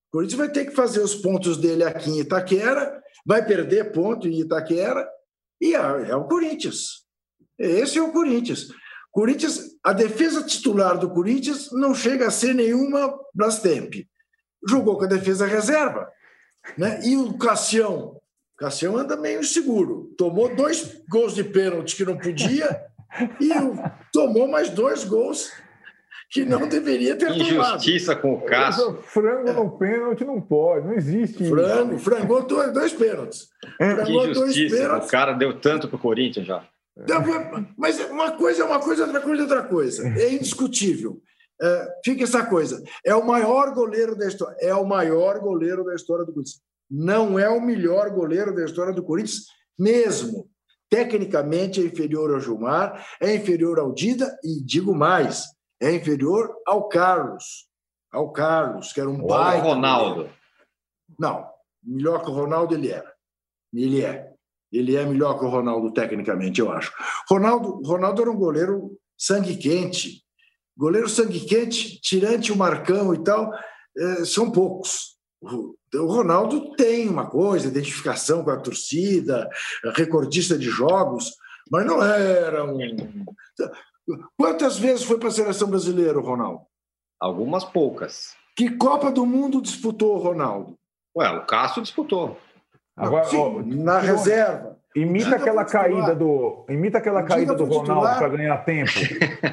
[0.08, 4.26] O Corinthians vai ter que fazer os pontos dele aqui em Itaquera, vai perder ponto
[4.26, 5.08] em Itaquera,
[5.60, 7.04] e é, é o Corinthians.
[7.58, 8.68] Esse é o Corinthians.
[9.12, 13.94] Corinthians, a defesa titular do Corinthians não chega a ser nenhuma Brastemp.
[14.66, 16.08] Jogou com a defesa reserva.
[16.78, 17.00] Né?
[17.04, 18.19] E o Cassião,
[18.60, 20.12] Cassião anda meio inseguro.
[20.18, 22.84] Tomou dois gols de pênalti que não podia
[23.40, 23.48] e
[24.12, 25.50] tomou mais dois gols
[26.30, 27.70] que não deveria ter Injustiça tomado.
[27.70, 29.02] Injustiça com o Cássio.
[29.02, 32.04] Frango no pênalti não pode, não existe Frango, isso.
[32.04, 33.48] frangou dois, dois pênaltis.
[33.78, 35.08] Frangou Injustiça, dois pênaltis.
[35.08, 36.62] o cara deu tanto para o Corinthians já.
[37.78, 40.06] Mas uma coisa é uma coisa, outra coisa é outra coisa.
[40.06, 41.18] É indiscutível.
[41.62, 42.82] É, fica essa coisa.
[43.04, 44.54] É o maior goleiro da história.
[44.60, 46.60] É o maior goleiro da história do Corinthians
[46.90, 49.46] não é o melhor goleiro da história do Corinthians,
[49.78, 50.50] mesmo.
[50.88, 55.44] Tecnicamente é inferior ao Gilmar, é inferior ao Dida e digo mais,
[55.80, 57.68] é inferior ao Carlos.
[58.10, 59.60] Ao Carlos, que era um pai.
[59.60, 60.28] Ronaldo.
[61.16, 61.48] Não,
[61.80, 63.14] melhor que o Ronaldo ele era.
[63.72, 64.32] Ele é.
[64.72, 66.92] Ele é melhor que o Ronaldo tecnicamente, eu acho.
[67.28, 70.24] Ronaldo, Ronaldo era um goleiro sangue quente.
[70.76, 73.52] Goleiro sangue quente, tirante o Marcão e tal,
[73.96, 75.19] eh, são poucos.
[75.42, 79.48] O Ronaldo tem uma coisa, identificação com a torcida,
[79.94, 81.32] recordista de jogos,
[81.70, 83.24] mas não era um.
[84.36, 86.62] Quantas vezes foi para a seleção brasileira o Ronaldo?
[87.18, 88.34] Algumas poucas.
[88.56, 90.76] Que Copa do Mundo disputou o Ronaldo?
[91.16, 92.36] Ué, o Cássio disputou.
[92.96, 94.78] Agora, Sim, ó, na reserva.
[94.94, 98.90] Imita aquela caída do, imita aquela caída do Ronaldo para ganhar tempo.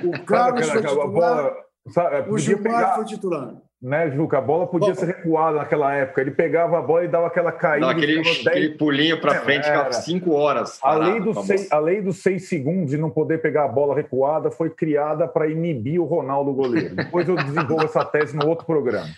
[0.03, 1.07] O Carlos foi titular.
[1.07, 1.55] Bola,
[1.89, 2.95] sabe, o Gilmar pegar...
[2.95, 3.55] foi titular.
[3.81, 4.39] Né, Juca?
[4.39, 6.21] A bola podia Bom, ser recuada naquela época.
[6.21, 7.87] Ele pegava a bola e dava aquela caída.
[7.87, 10.79] Dava aquele, aquele pulinho para frente, ficava cinco horas.
[10.81, 13.95] A lei, do seis, a lei dos seis segundos de não poder pegar a bola
[13.95, 16.95] recuada foi criada para inibir o Ronaldo goleiro.
[16.95, 19.09] Depois eu desenvolvo essa tese no outro programa.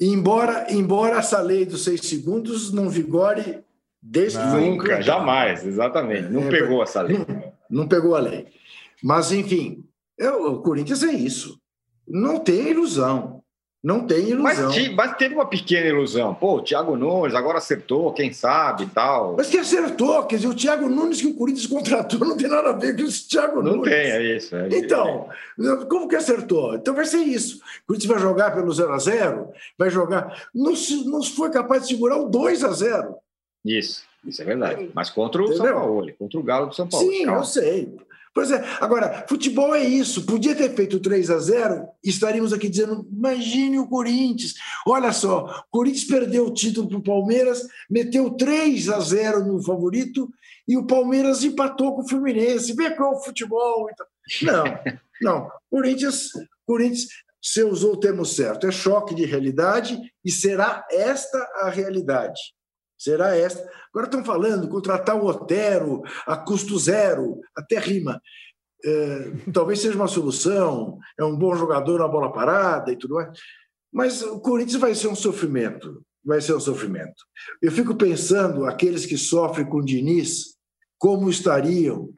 [0.00, 3.64] Embora, embora essa lei dos seis segundos não vigore
[4.00, 6.28] desde não, nunca, jamais, exatamente.
[6.28, 7.18] Não é, pegou essa lei.
[7.18, 8.46] Não, não, pegou a lei.
[9.02, 9.84] Mas, enfim,
[10.18, 11.58] eu, o Corinthians é isso.
[12.06, 13.35] Não tem ilusão.
[13.82, 14.68] Não tem ilusão.
[14.68, 16.34] Mas, mas, teve uma pequena ilusão.
[16.34, 19.36] Pô, o Thiago Nunes agora acertou, quem sabe e tal.
[19.36, 20.24] Mas que acertou?
[20.24, 23.02] Quer dizer, o Thiago Nunes que o Corinthians contratou não tem nada a ver com
[23.02, 23.76] esse Thiago não Nunes.
[23.76, 24.56] Não tem, é isso.
[24.56, 25.28] É então,
[25.88, 26.74] como que acertou?
[26.74, 27.58] Então vai ser isso.
[27.58, 30.48] O Corinthians vai jogar pelo 0 a 0 vai jogar.
[30.54, 30.72] Não,
[31.04, 33.14] não foi capaz de segurar o 2 a 0
[33.64, 34.90] Isso, isso é verdade.
[34.94, 35.64] Mas contra o Entendeu?
[35.64, 37.08] São Paulo, contra o Galo do São Paulo.
[37.08, 37.40] Sim, Calma.
[37.40, 37.96] eu sei.
[38.36, 38.62] Pois é.
[38.82, 40.26] Agora, futebol é isso.
[40.26, 44.52] Podia ter feito 3 a 0 estaríamos aqui dizendo: imagine o Corinthians.
[44.86, 49.62] Olha só, o Corinthians perdeu o título para o Palmeiras, meteu 3 a 0 no
[49.62, 50.28] favorito
[50.68, 52.74] e o Palmeiras empatou com o Fluminense.
[52.74, 53.88] Vê qual é o futebol.
[54.42, 54.64] Não,
[55.22, 55.50] não.
[55.70, 56.28] Corinthians,
[56.66, 57.06] Corinthians,
[57.40, 58.66] você usou o termo certo.
[58.66, 62.38] É choque de realidade e será esta a realidade.
[62.98, 63.60] Será esta.
[63.90, 68.20] Agora estão falando contratar o Otero a custo zero, até rima.
[68.84, 73.38] É, talvez seja uma solução, é um bom jogador na bola parada e tudo mais.
[73.92, 76.02] Mas o Corinthians vai ser um sofrimento.
[76.24, 77.24] Vai ser um sofrimento.
[77.62, 80.56] Eu fico pensando, aqueles que sofrem com o Diniz,
[80.98, 82.12] como estariam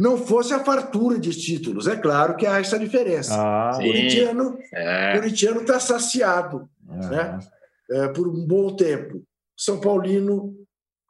[0.00, 1.86] não fosse a fartura de títulos.
[1.86, 3.34] É claro que há essa diferença.
[3.34, 5.18] Ah, o corintiano é.
[5.60, 7.06] está saciado é.
[7.08, 7.38] Né?
[7.90, 9.22] É, por um bom tempo.
[9.60, 10.56] São Paulino,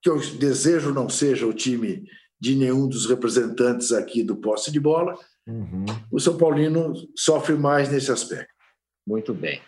[0.02, 2.02] que eu desejo não seja o time
[2.40, 5.84] de nenhum dos representantes aqui do posse de bola, uhum.
[6.10, 8.52] o São Paulino sofre mais nesse aspecto.
[9.06, 9.60] Muito bem.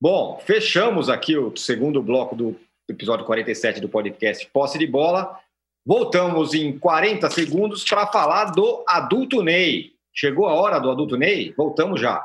[0.00, 2.54] Bom, fechamos aqui o segundo bloco do
[2.88, 5.36] episódio 47 do podcast Posse de Bola.
[5.84, 9.90] Voltamos em 40 segundos para falar do adulto Ney.
[10.14, 11.52] Chegou a hora do adulto Ney?
[11.56, 12.24] Voltamos já.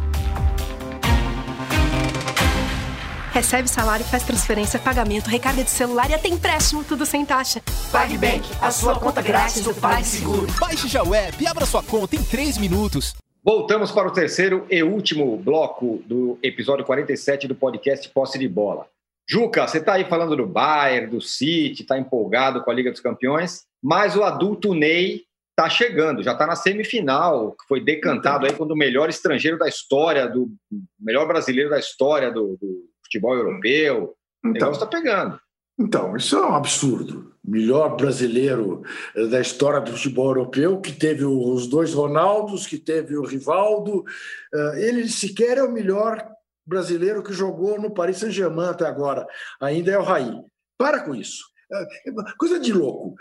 [3.31, 7.61] Recebe salário, faz transferência, pagamento, recarga de celular e até empréstimo, tudo sem taxa.
[7.89, 10.47] PagBank, a sua conta grátis do PagSeguro.
[10.59, 13.15] Baixe já o app e abra sua conta em 3 minutos.
[13.41, 18.85] Voltamos para o terceiro e último bloco do episódio 47 do podcast Posse de Bola.
[19.25, 22.99] Juca, você está aí falando do Bayern, do City, está empolgado com a Liga dos
[22.99, 28.51] Campeões, mas o adulto Ney está chegando, já está na semifinal, que foi decantado aí
[28.51, 30.51] como o melhor estrangeiro da história, do
[30.99, 34.15] melhor brasileiro da história do, do futebol europeu.
[34.39, 35.39] Então, o negócio está pegando.
[35.77, 37.33] Então, isso é um absurdo.
[37.43, 38.83] Melhor brasileiro
[39.15, 44.05] eh, da história do futebol europeu, que teve os dois Ronaldos, que teve o Rivaldo.
[44.53, 46.23] Eh, ele sequer é o melhor
[46.65, 49.25] brasileiro que jogou no Paris Saint-Germain até agora.
[49.59, 50.31] Ainda é o Raí.
[50.77, 51.45] Para com isso.
[51.71, 53.15] Eh, coisa de louco.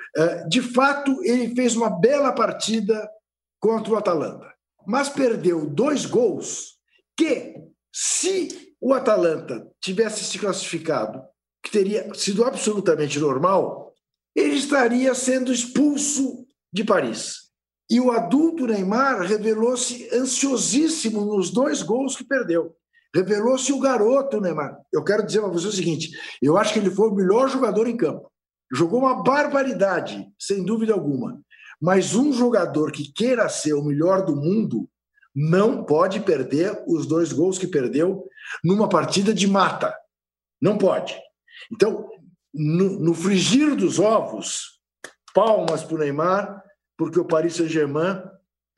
[0.48, 3.08] De fato, ele fez uma bela partida
[3.58, 4.52] contra o Atalanta,
[4.86, 6.78] mas perdeu dois gols
[7.16, 7.54] que,
[7.92, 11.22] se o Atalanta tivesse se classificado,
[11.62, 13.92] que teria sido absolutamente normal,
[14.34, 17.50] ele estaria sendo expulso de Paris.
[17.90, 22.74] E o adulto Neymar revelou-se ansiosíssimo nos dois gols que perdeu.
[23.14, 24.78] Revelou-se o garoto Neymar.
[24.92, 26.10] Eu quero dizer para você o seguinte:
[26.40, 28.30] eu acho que ele foi o melhor jogador em campo.
[28.72, 31.42] Jogou uma barbaridade, sem dúvida alguma.
[31.82, 34.88] Mas um jogador que queira ser o melhor do mundo
[35.34, 38.24] não pode perder os dois gols que perdeu
[38.64, 39.94] numa partida de mata.
[40.60, 41.18] Não pode.
[41.72, 42.08] Então,
[42.52, 44.80] no, no frigir dos ovos,
[45.34, 46.62] palmas para o Neymar,
[46.96, 48.22] porque o Paris Saint-Germain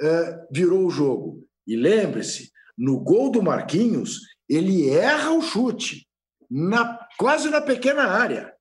[0.00, 1.44] é, virou o jogo.
[1.66, 6.06] E lembre-se, no gol do Marquinhos, ele erra o chute,
[6.50, 8.52] na, quase na pequena área.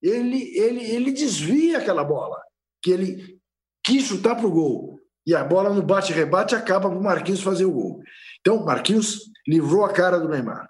[0.00, 2.40] Ele, ele, ele desvia aquela bola,
[2.80, 3.38] que ele
[3.84, 5.00] quis chutar para o gol.
[5.26, 8.02] E a bola no bate-rebate acaba para o Marquinhos fazer o gol.
[8.40, 10.68] Então, Marquinhos livrou a cara do Neymar.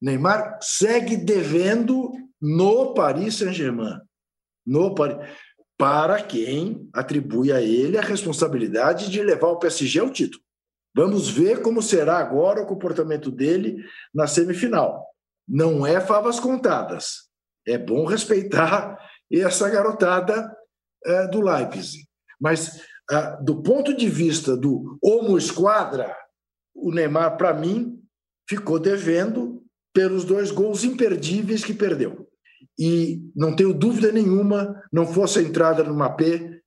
[0.00, 4.00] Neymar segue devendo no Paris Saint-Germain.
[4.66, 5.28] No Paris,
[5.78, 10.42] para quem atribui a ele a responsabilidade de levar o PSG ao título.
[10.94, 15.04] Vamos ver como será agora o comportamento dele na semifinal.
[15.46, 17.28] Não é favas contadas.
[17.66, 18.98] É bom respeitar
[19.32, 20.54] essa garotada
[21.04, 22.06] é, do Leipzig.
[22.40, 26.16] Mas, ah, do ponto de vista do homo esquadra,
[26.74, 28.00] o Neymar, para mim,
[28.48, 32.28] ficou devendo pelos dois gols imperdíveis que perdeu.
[32.78, 36.60] E não tenho dúvida nenhuma, não fosse a entrada no Mapé,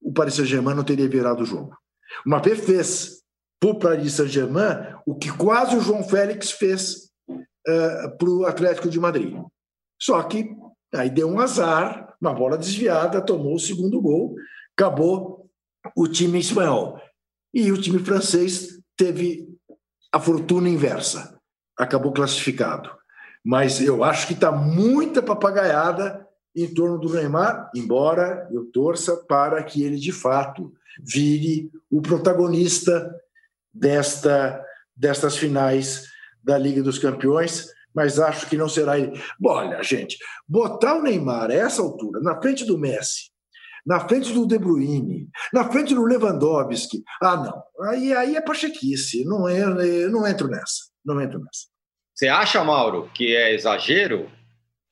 [0.00, 1.76] o Paris Saint-Germain não teria virado o jogo.
[2.24, 3.22] O Mapé fez
[3.58, 8.44] para o Paris Saint-Germain o que quase o João Félix fez uh, eh, para o
[8.44, 9.36] Atlético de Madrid.
[10.00, 10.50] Só que
[10.92, 14.34] aí deu um azar, uma bola desviada, tomou o segundo gol,
[14.76, 15.48] acabou
[15.96, 17.00] o time espanhol.
[17.54, 19.48] E o time francês teve
[20.12, 21.40] a fortuna inversa,
[21.76, 22.90] acabou classificado.
[23.44, 29.62] Mas eu acho que está muita papagaiada em torno do Neymar, embora eu torça para
[29.62, 33.10] que ele de fato vire o protagonista
[33.72, 34.62] desta,
[34.94, 36.04] destas finais
[36.44, 39.18] da Liga dos Campeões, mas acho que não será ele.
[39.42, 43.31] Olha, gente, botar o Neymar a essa altura, na frente do Messi,
[43.84, 49.24] na frente do De Bruyne, na frente do Lewandowski, ah, não, aí, aí é pachequice,
[49.24, 49.64] não, é,
[50.08, 51.66] não entro nessa, não entro nessa.
[52.14, 54.30] Você acha, Mauro, que é exagero?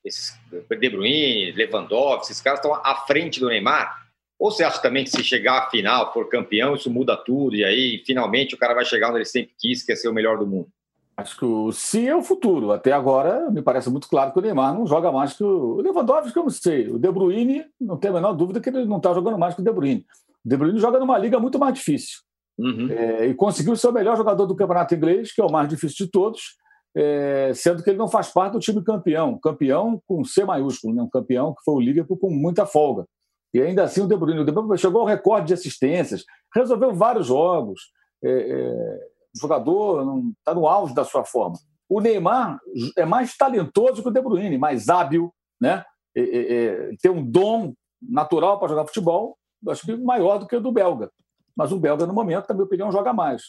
[0.03, 4.01] Esses De Bruyne, Lewandowski, esses caras estão à frente do Neymar?
[4.39, 7.63] Ou você acha também que se chegar à final, for campeão, isso muda tudo e
[7.63, 10.39] aí finalmente o cara vai chegar onde ele sempre quis, que é ser o melhor
[10.39, 10.67] do mundo?
[11.15, 12.71] Acho que o sim é o futuro.
[12.71, 15.81] Até agora, me parece muito claro que o Neymar não joga mais que o, o
[15.81, 16.89] Lewandowski, eu não sei.
[16.89, 19.61] O De Bruyne, não tem a menor dúvida que ele não está jogando mais que
[19.61, 20.05] o De Bruyne.
[20.43, 22.19] O De Bruyne joga numa liga muito mais difícil.
[22.57, 22.89] Uhum.
[22.91, 26.05] É, e conseguiu ser o melhor jogador do campeonato inglês, que é o mais difícil
[26.05, 26.55] de todos,
[26.95, 29.37] é, sendo que ele não faz parte do time campeão.
[29.37, 31.01] Campeão com C maiúsculo, né?
[31.01, 33.05] um campeão que foi o Liverpool com muita folga.
[33.53, 36.23] E ainda assim o De Bruyne, o De Bruyne chegou ao recorde de assistências,
[36.55, 37.91] resolveu vários jogos.
[38.23, 41.57] É, jogador está no auge da sua forma.
[41.89, 42.59] O Neymar
[42.97, 45.83] é mais talentoso que o De Bruyne, mais hábil, né?
[46.15, 50.55] É, é, é tem um dom natural para jogar futebol, acho que maior do que
[50.55, 51.11] o do belga.
[51.55, 53.43] Mas o belga, no momento, na minha opinião, joga mais.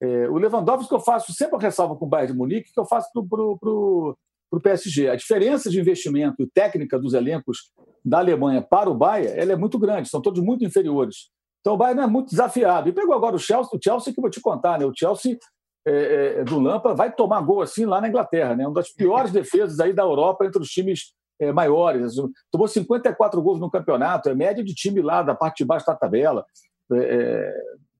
[0.00, 2.80] É, o Lewandowski que eu faço sempre a ressalva com o Bayern de Munique, que
[2.80, 4.16] eu faço para o
[4.62, 5.10] PSG.
[5.10, 7.72] A diferença de investimento e técnica dos elencos
[8.04, 11.30] da Alemanha para o Bayern ela é muito grande, são todos muito inferiores.
[11.60, 12.88] Então o Bayern é muito desafiado.
[12.88, 14.86] E pegou agora o Chelsea, o Chelsea que eu vou te contar, né?
[14.86, 15.38] O Chelsea
[15.86, 18.66] é, é, do Lampa vai tomar gol assim lá na Inglaterra, né?
[18.66, 22.14] Uma das piores defesas aí da Europa entre os times é, maiores.
[22.50, 25.94] Tomou 54 gols no campeonato, é média de time lá da parte de baixo da
[25.94, 26.44] tabela.
[26.92, 27.54] É, é,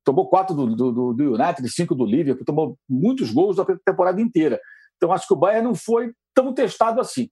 [0.04, 4.60] tomou quatro do, do, do United, cinco do Liverpool, tomou muitos gols da temporada inteira.
[4.96, 7.28] Então acho que o Bayern não foi tão testado assim.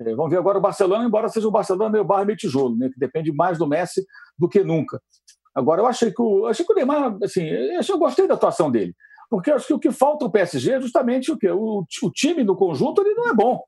[0.00, 2.88] É, vamos ver agora o Barcelona, embora seja o Barcelona meio barra meio tijolo, né,
[2.92, 4.04] que depende mais do Messi
[4.38, 5.00] do que nunca.
[5.54, 8.94] Agora, eu achei que o, achei que o Neymar, assim, eu gostei da atuação dele,
[9.28, 12.10] porque eu acho que o que falta ao PSG é justamente o que o, o
[12.10, 13.62] time no conjunto ele não é bom.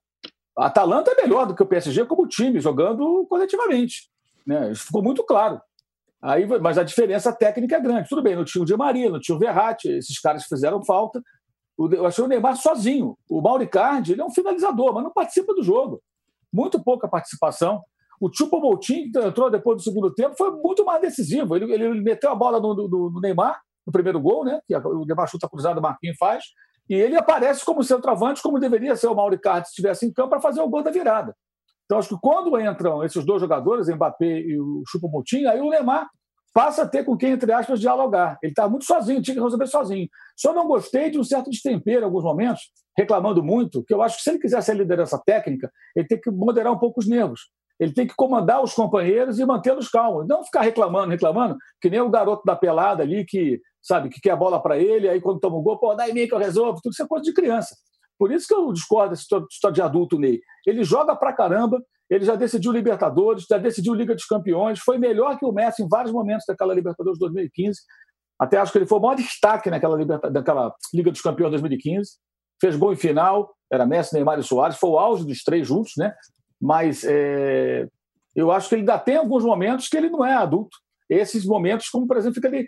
[0.57, 4.09] A Atalanta é melhor do que o PSG como time, jogando coletivamente.
[4.47, 4.73] Né?
[4.73, 5.61] Isso ficou muito claro.
[6.23, 8.09] Aí, mas a diferença técnica é grande.
[8.09, 11.23] Tudo bem, não tinha o Di Maria, não tinha o Verratti, esses caras fizeram falta.
[11.79, 13.19] Eu achei o Neymar sozinho.
[13.29, 16.01] O Mauricardi ele é um finalizador, mas não participa do jogo
[16.55, 17.83] muito pouca participação.
[18.21, 21.57] O Chupo Moutinho, que entrou depois do segundo tempo, foi muito mais decisivo.
[21.57, 24.61] Ele, ele meteu a bola no, no, no, Neymar, no primeiro gol, né?
[24.67, 26.45] Que o Neymar chuta cruzado, o Marquinhos faz.
[26.89, 30.31] E ele aparece como centroavante, como deveria ser o Mauro Icardi se estivesse em campo,
[30.31, 31.35] para fazer o gol da virada.
[31.85, 35.71] Então, acho que quando entram esses dois jogadores, Mbappé e o Chupo Moutinho, aí o
[35.71, 36.09] Neymar
[36.55, 38.39] passa a ter com quem, entre aspas, dialogar.
[38.43, 40.09] Ele está muito sozinho, tinha que resolver sozinho.
[40.37, 42.63] Só não gostei de um certo destempero em alguns momentos,
[42.97, 46.31] reclamando muito, que eu acho que se ele quiser ser liderança técnica, ele tem que
[46.31, 47.51] moderar um pouco os nervos.
[47.79, 50.27] Ele tem que comandar os companheiros e mantê-los calmos.
[50.29, 54.31] Não ficar reclamando, reclamando, que nem o garoto da pelada ali que, sabe, que quer
[54.31, 56.39] a bola para ele, aí quando toma um gol, pô, dá em mim que eu
[56.39, 56.81] resolvo.
[56.83, 57.75] Tudo isso é coisa de criança.
[58.19, 60.41] Por isso que eu discordo desse história de adulto Ney.
[60.67, 65.39] Ele joga pra caramba, ele já decidiu Libertadores, já decidiu Liga dos Campeões, foi melhor
[65.39, 67.81] que o Messi em vários momentos daquela Libertadores 2015.
[68.39, 69.97] Até acho que ele foi o maior destaque naquela,
[70.31, 72.13] naquela Liga dos Campeões 2015.
[72.61, 75.93] Fez gol em final, era Messi, Neymar e Soares, foi o auge dos três juntos,
[75.97, 76.15] né?
[76.61, 77.87] Mas é...
[78.35, 80.77] eu acho que ele ainda tem alguns momentos que ele não é adulto.
[81.09, 82.67] Esses momentos, como por exemplo, fica ali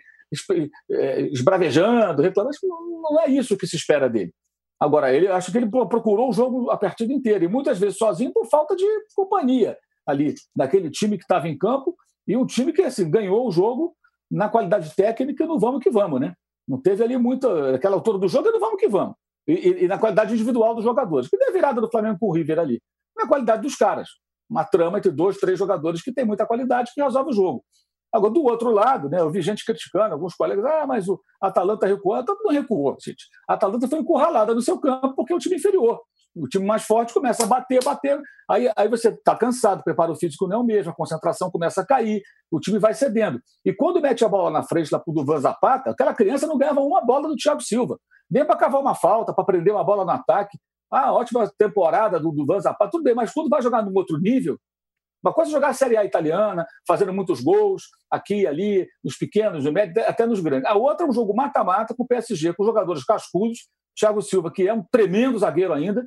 [0.91, 2.57] é, esbravejando, reclamando,
[3.01, 4.33] não é isso que se espera dele.
[4.79, 8.31] Agora, ele acho que ele procurou o jogo a partida inteira, e muitas vezes sozinho
[8.31, 8.85] por falta de
[9.15, 9.75] companhia
[10.05, 11.95] ali, daquele time que estava em campo,
[12.27, 13.95] e um time que assim, ganhou o jogo
[14.29, 16.33] na qualidade técnica no vamos que vamos, né?
[16.67, 17.75] Não teve ali muita.
[17.75, 19.15] aquela altura do jogo, no vamos que vamos.
[19.47, 21.29] E, e, e, na qualidade individual dos jogadores.
[21.29, 22.81] Que deu a virada do Flamengo com o River ali.
[23.17, 24.09] Na qualidade dos caras.
[24.49, 27.63] Uma trama entre dois, três jogadores que tem muita qualidade que resolve o jogo.
[28.13, 31.85] Agora, do outro lado, né, eu vi gente criticando, alguns colegas, ah, mas o Atalanta
[31.85, 32.15] recuou.
[32.15, 33.25] Atalanta não recuou, gente.
[33.47, 35.99] A Atalanta foi encurralada no seu campo porque é time inferior.
[36.35, 38.21] O time mais forte começa a bater, bater.
[38.49, 41.81] Aí, aí você está cansado, o preparo físico não é o mesmo, a concentração começa
[41.81, 43.41] a cair, o time vai cedendo.
[43.65, 46.57] E quando mete a bola na frente lá para o Duvan Zapata, aquela criança não
[46.57, 47.99] ganhava uma bola do Thiago Silva.
[48.29, 50.57] Nem para cavar uma falta, para prender uma bola no ataque.
[50.91, 54.57] Ah, ótima temporada do Duvan Zapata, tudo bem, mas quando vai jogar num outro nível,
[55.23, 59.17] uma coisa é jogar a Série A italiana, fazendo muitos gols, aqui e ali, nos
[59.17, 60.69] pequenos, no médio, até nos grandes.
[60.69, 63.67] A outra é um jogo mata-mata com o PSG, com jogadores cascudos,
[63.97, 66.05] Thiago Silva, que é um tremendo zagueiro ainda,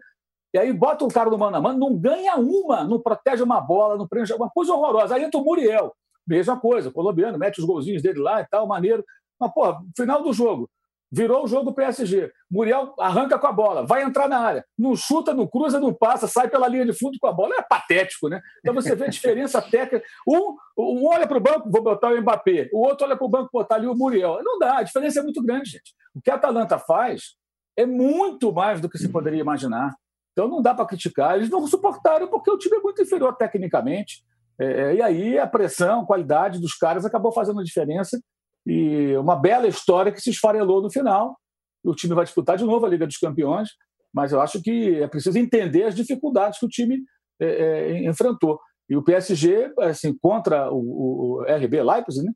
[0.55, 3.61] e aí bota o cara no mano a mano, não ganha uma, não protege uma
[3.61, 5.15] bola, não prende uma coisa horrorosa.
[5.15, 5.95] Aí entra o Muriel,
[6.27, 9.05] mesma coisa, colombiano, mete os golzinhos dele lá e tal, maneiro.
[9.39, 10.69] Mas, pô, final do jogo,
[11.11, 12.31] virou o jogo do PSG.
[12.51, 16.29] Muriel arranca com a bola, vai entrar na área, não chuta, não cruza, não passa,
[16.29, 17.55] sai pela linha de fundo com a bola.
[17.59, 18.41] É patético, né?
[18.61, 20.05] Então você vê a diferença técnica.
[20.27, 23.31] Um, um olha para o banco, vou botar o Mbappé, o outro olha para o
[23.31, 24.41] banco, botar ali o Muriel.
[24.43, 25.95] Não dá, a diferença é muito grande, gente.
[26.15, 27.35] O que a Atalanta faz
[27.77, 29.95] é muito mais do que se poderia imaginar.
[30.33, 31.37] Então não dá para criticar.
[31.37, 34.23] Eles não suportaram porque o time é muito inferior tecnicamente.
[34.61, 38.21] É, é, e aí a pressão, a qualidade dos caras acabou fazendo a diferença
[38.67, 41.37] e uma bela história que se esfarelou no final.
[41.85, 43.71] O time vai disputar de novo a Liga dos Campeões,
[44.13, 47.03] mas eu acho que é preciso entender as dificuldades que o time
[47.41, 48.61] é, é, enfrentou.
[48.89, 52.33] E o PSG, assim, contra o, o RB Leipzig, né?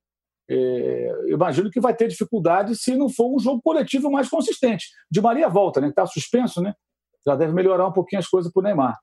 [0.48, 4.86] É, imagino que vai ter dificuldade se não for um jogo coletivo mais consistente.
[5.10, 5.88] De Maria volta, né?
[5.88, 6.74] Está suspenso, né?
[7.26, 8.96] Já deve melhorar um pouquinho as coisas para o Neymar.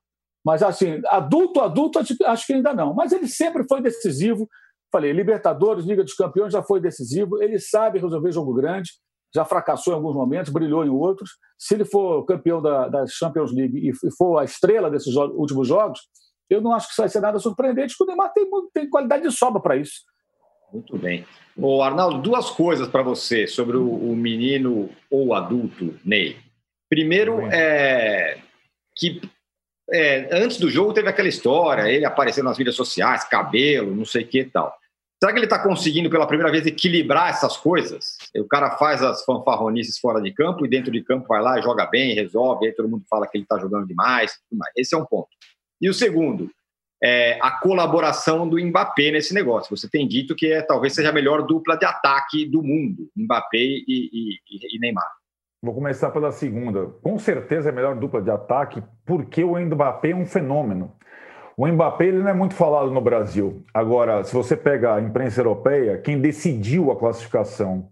[0.46, 2.94] Mas assim, adulto, adulto, acho que ainda não.
[2.94, 4.48] Mas ele sempre foi decisivo,
[4.92, 8.92] Falei, Libertadores, Liga dos Campeões já foi decisivo, ele sabe resolver jogo grande,
[9.34, 11.32] já fracassou em alguns momentos, brilhou em outros.
[11.58, 16.02] Se ele for campeão da, da Champions League e for a estrela desses últimos jogos,
[16.50, 19.24] eu não acho que isso vai ser nada surpreendente, porque o Neymar tem, tem qualidade
[19.24, 20.02] de sobra para isso.
[20.74, 21.26] Muito bem.
[21.58, 26.38] Ô, Arnaldo, duas coisas para você sobre o, o, menino ou adulto Ney.
[26.90, 28.38] Primeiro, é
[28.96, 29.22] que
[29.92, 34.24] é, antes do jogo teve aquela história, ele aparecendo nas mídias sociais, cabelo, não sei
[34.24, 34.74] o que e tal.
[35.22, 38.18] Será que ele está conseguindo pela primeira vez equilibrar essas coisas?
[38.36, 41.86] O cara faz as fanfarronices fora de campo e dentro de campo vai lá joga
[41.86, 44.40] bem, resolve, aí todo mundo fala que ele está jogando demais,
[44.76, 45.30] Esse é um ponto.
[45.80, 46.50] E o segundo,
[47.04, 49.76] é a colaboração do Mbappé nesse negócio.
[49.76, 53.58] Você tem dito que é, talvez seja a melhor dupla de ataque do mundo, Mbappé
[53.58, 55.08] e, e, e Neymar.
[55.64, 56.88] Vou começar pela segunda.
[57.04, 60.96] Com certeza é a melhor dupla de ataque, porque o Mbappé é um fenômeno.
[61.58, 63.64] O Mbappé ele não é muito falado no Brasil.
[63.74, 67.90] Agora, se você pega a imprensa europeia, quem decidiu a classificação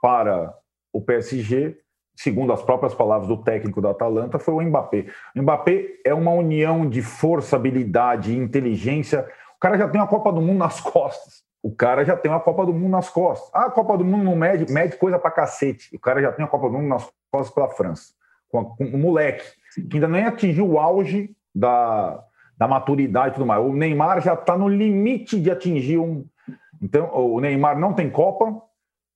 [0.00, 0.54] para
[0.92, 1.78] o PSG,
[2.16, 5.06] segundo as próprias palavras do técnico da Atalanta, foi o Mbappé.
[5.34, 9.28] O Mbappé é uma união de força, habilidade inteligência.
[9.56, 11.44] O cara já tem uma Copa do Mundo nas costas.
[11.62, 13.50] O cara já tem uma Copa do Mundo nas costas.
[13.52, 15.94] Ah, a Copa do Mundo não mede, mede coisa pra cacete.
[15.94, 18.14] O cara já tem a Copa do Mundo nas costas pela França.
[18.48, 19.44] Com, com um moleque
[19.90, 22.22] que ainda nem atingiu o auge da,
[22.56, 23.64] da maturidade e tudo mais.
[23.64, 26.24] O Neymar já está no limite de atingir um.
[26.80, 28.62] Então, o Neymar não tem Copa,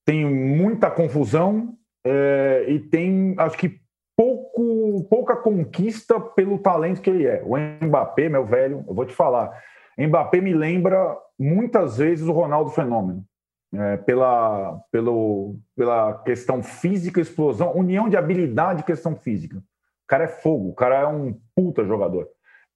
[0.05, 1.75] tem muita confusão
[2.05, 3.81] é, e tem, acho que,
[4.17, 7.43] pouco, pouca conquista pelo talento que ele é.
[7.45, 9.53] O Mbappé, meu velho, eu vou te falar.
[9.99, 13.25] Mbappé me lembra muitas vezes o Ronaldo Fenômeno.
[13.73, 19.59] É, pela, pelo, pela questão física, explosão, união de habilidade e questão física.
[19.59, 22.27] O cara é fogo, o cara é um puta jogador.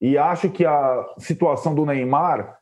[0.01, 2.57] E acho que a situação do Neymar,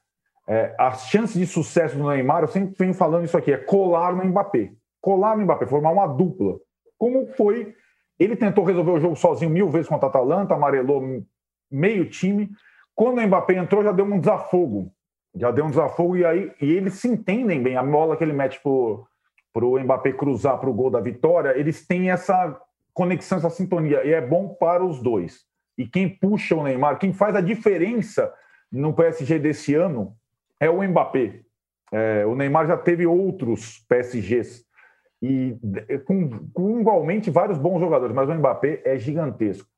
[0.48, 4.16] é, as chances de sucesso do Neymar, eu sempre venho falando isso aqui, é colar
[4.16, 4.72] no Mbappé.
[5.02, 6.58] Colar no Mbappé, formar uma dupla.
[6.98, 7.76] Como foi.
[8.20, 11.24] Ele tentou resolver o jogo sozinho mil vezes contra a Atalanta, amarelou
[11.70, 12.50] meio time.
[12.96, 14.92] Quando o Mbappé entrou, já deu um desafogo.
[15.36, 17.76] Já deu um desafogo e aí e eles se entendem bem.
[17.76, 21.86] A bola que ele mete para o Mbappé cruzar para o gol da vitória, eles
[21.86, 22.58] têm essa
[22.94, 24.06] conexão, essa sintonia.
[24.06, 25.52] E é bom para os dois.
[25.78, 28.32] E quem puxa o Neymar, quem faz a diferença
[28.72, 30.16] no PSG desse ano
[30.60, 31.42] é o Mbappé.
[31.92, 34.66] É, o Neymar já teve outros PSGs
[35.22, 35.56] e
[36.06, 39.70] com, com, igualmente vários bons jogadores, mas o Mbappé é gigantesco.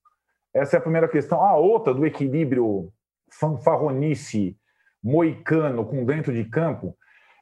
[0.54, 1.42] Essa é a primeira questão.
[1.42, 2.92] A outra do equilíbrio
[3.32, 4.58] fanfarronice
[5.04, 6.98] moicano com dentro de campo,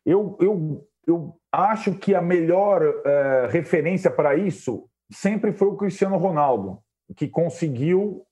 [0.06, 6.18] eu, eu, eu acho que a melhor é, referência para isso sempre foi o Cristiano
[6.18, 6.80] Ronaldo,
[7.16, 8.26] que conseguiu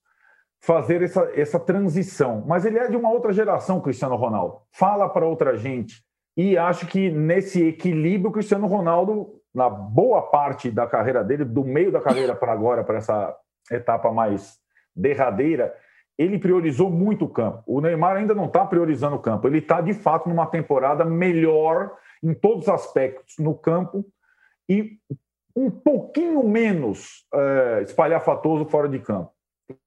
[0.61, 2.43] fazer essa, essa transição.
[2.47, 4.57] Mas ele é de uma outra geração, Cristiano Ronaldo.
[4.71, 6.03] Fala para outra gente.
[6.37, 11.63] E acho que nesse equilíbrio, o Cristiano Ronaldo, na boa parte da carreira dele, do
[11.63, 13.35] meio da carreira para agora, para essa
[13.69, 14.59] etapa mais
[14.95, 15.73] derradeira,
[16.17, 17.63] ele priorizou muito o campo.
[17.65, 19.47] O Neymar ainda não está priorizando o campo.
[19.47, 21.91] Ele está, de fato, numa temporada melhor
[22.23, 24.05] em todos os aspectos no campo
[24.69, 24.99] e
[25.55, 29.31] um pouquinho menos é, espalhafatoso fora de campo.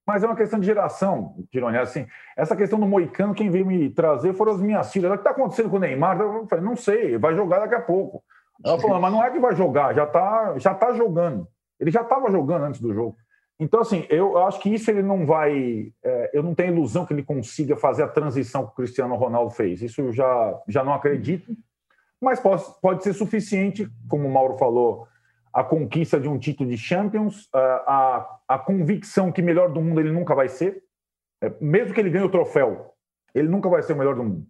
[0.06, 1.78] Mas é uma questão de geração, Tironi.
[1.78, 2.06] Assim,
[2.36, 5.10] essa questão do Moicano, quem veio me trazer foram as minhas filhas.
[5.10, 6.20] O que está acontecendo com o Neymar?
[6.20, 8.22] Eu falei, não sei, vai jogar daqui a pouco.
[8.64, 11.48] Ela falou, mas não é que vai jogar, já está já tá jogando.
[11.78, 13.16] Ele já estava jogando antes do jogo.
[13.58, 15.92] Então, assim, eu acho que isso ele não vai.
[16.02, 19.50] É, eu não tenho ilusão que ele consiga fazer a transição que o Cristiano Ronaldo
[19.50, 19.80] fez.
[19.80, 21.54] Isso eu já, já não acredito.
[22.20, 25.06] Mas pode, pode ser suficiente, como o Mauro falou,
[25.54, 30.10] a conquista de um título de Champions, a, a, convicção que melhor do mundo ele
[30.10, 30.82] nunca vai ser.
[31.40, 32.92] É, mesmo que ele ganhe o troféu,
[33.32, 34.46] ele nunca vai ser o melhor do mundo.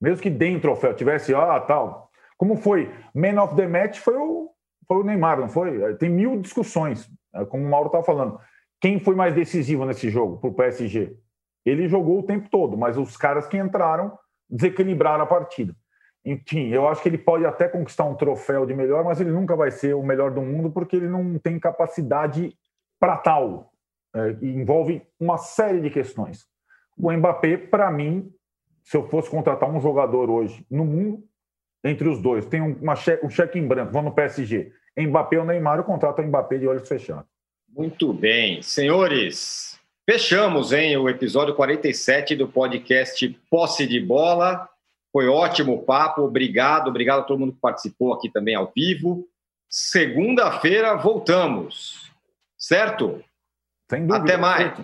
[0.00, 2.10] Mesmo que dê o troféu, tivesse, ah, tal.
[2.38, 2.90] Como foi?
[3.14, 4.50] Man of the Match foi o,
[4.86, 5.82] foi o Neymar, não foi?
[5.82, 7.10] É, tem mil discussões.
[7.34, 8.40] É, como o Mauro estava falando.
[8.80, 11.14] Quem foi mais decisivo nesse jogo para o PSG?
[11.66, 14.18] Ele jogou o tempo todo, mas os caras que entraram
[14.48, 15.76] desequilibraram a partida.
[16.30, 19.56] Enfim, eu acho que ele pode até conquistar um troféu de melhor, mas ele nunca
[19.56, 22.54] vai ser o melhor do mundo porque ele não tem capacidade
[23.00, 23.72] para tal.
[24.14, 26.46] É, envolve uma série de questões.
[26.98, 28.30] O Mbappé, para mim,
[28.84, 31.24] se eu fosse contratar um jogador hoje no mundo,
[31.82, 34.70] entre os dois, tem uma cheque, um cheque em branco, vou no PSG.
[34.98, 37.24] Mbappé ou Neymar, eu contrato o Mbappé de olhos fechados.
[37.70, 38.60] Muito bem.
[38.60, 44.68] Senhores, fechamos hein, o episódio 47 do podcast Posse de Bola.
[45.12, 49.26] Foi ótimo o papo, obrigado, obrigado a todo mundo que participou aqui também ao vivo.
[49.68, 52.10] Segunda-feira voltamos,
[52.56, 53.22] certo?
[53.90, 54.24] Sem dúvida.
[54.24, 54.78] Até mais.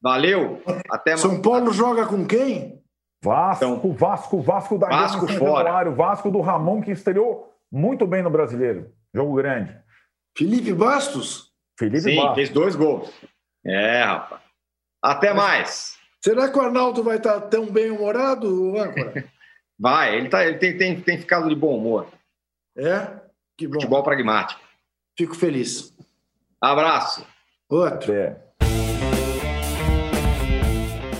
[0.00, 0.62] Valeu.
[0.90, 2.82] Até São Paulo joga com quem?
[3.22, 5.90] Vasco, então, Vasco, Vasco da Vasco Gama fora.
[5.90, 8.92] Vasco do Ramon que estreou muito bem no Brasileiro.
[9.14, 9.76] Jogo grande.
[10.36, 11.52] Felipe Bastos?
[11.78, 12.34] Felipe Sim, Bastos.
[12.34, 13.12] fez dois gols.
[13.64, 14.42] É, rapaz.
[15.00, 15.98] Até Mas, mais.
[16.22, 19.24] Será que o Arnaldo vai estar tão bem humorado, âncora?
[19.82, 22.06] vai, ele, tá, ele tem, tem, tem ficado de bom humor.
[22.78, 23.08] É?
[23.58, 23.74] Que bom.
[23.74, 24.60] Futebol pragmático.
[25.18, 25.92] Fico feliz.
[26.60, 27.26] Abraço.
[27.68, 28.12] Outro.
[28.12, 28.36] É.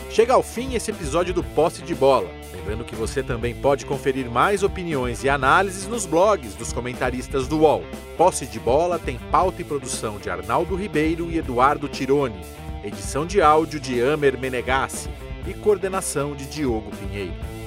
[0.08, 2.30] Chega ao fim esse episódio do Posse de Bola.
[2.54, 7.62] Lembrando que você também pode conferir mais opiniões e análises nos blogs dos comentaristas do
[7.62, 7.82] UOL.
[8.16, 12.40] Posse de Bola tem pauta e produção de Arnaldo Ribeiro e Eduardo Tironi,
[12.84, 15.10] edição de áudio de Amer Menegassi
[15.48, 17.61] e coordenação de Diogo Pinheiro.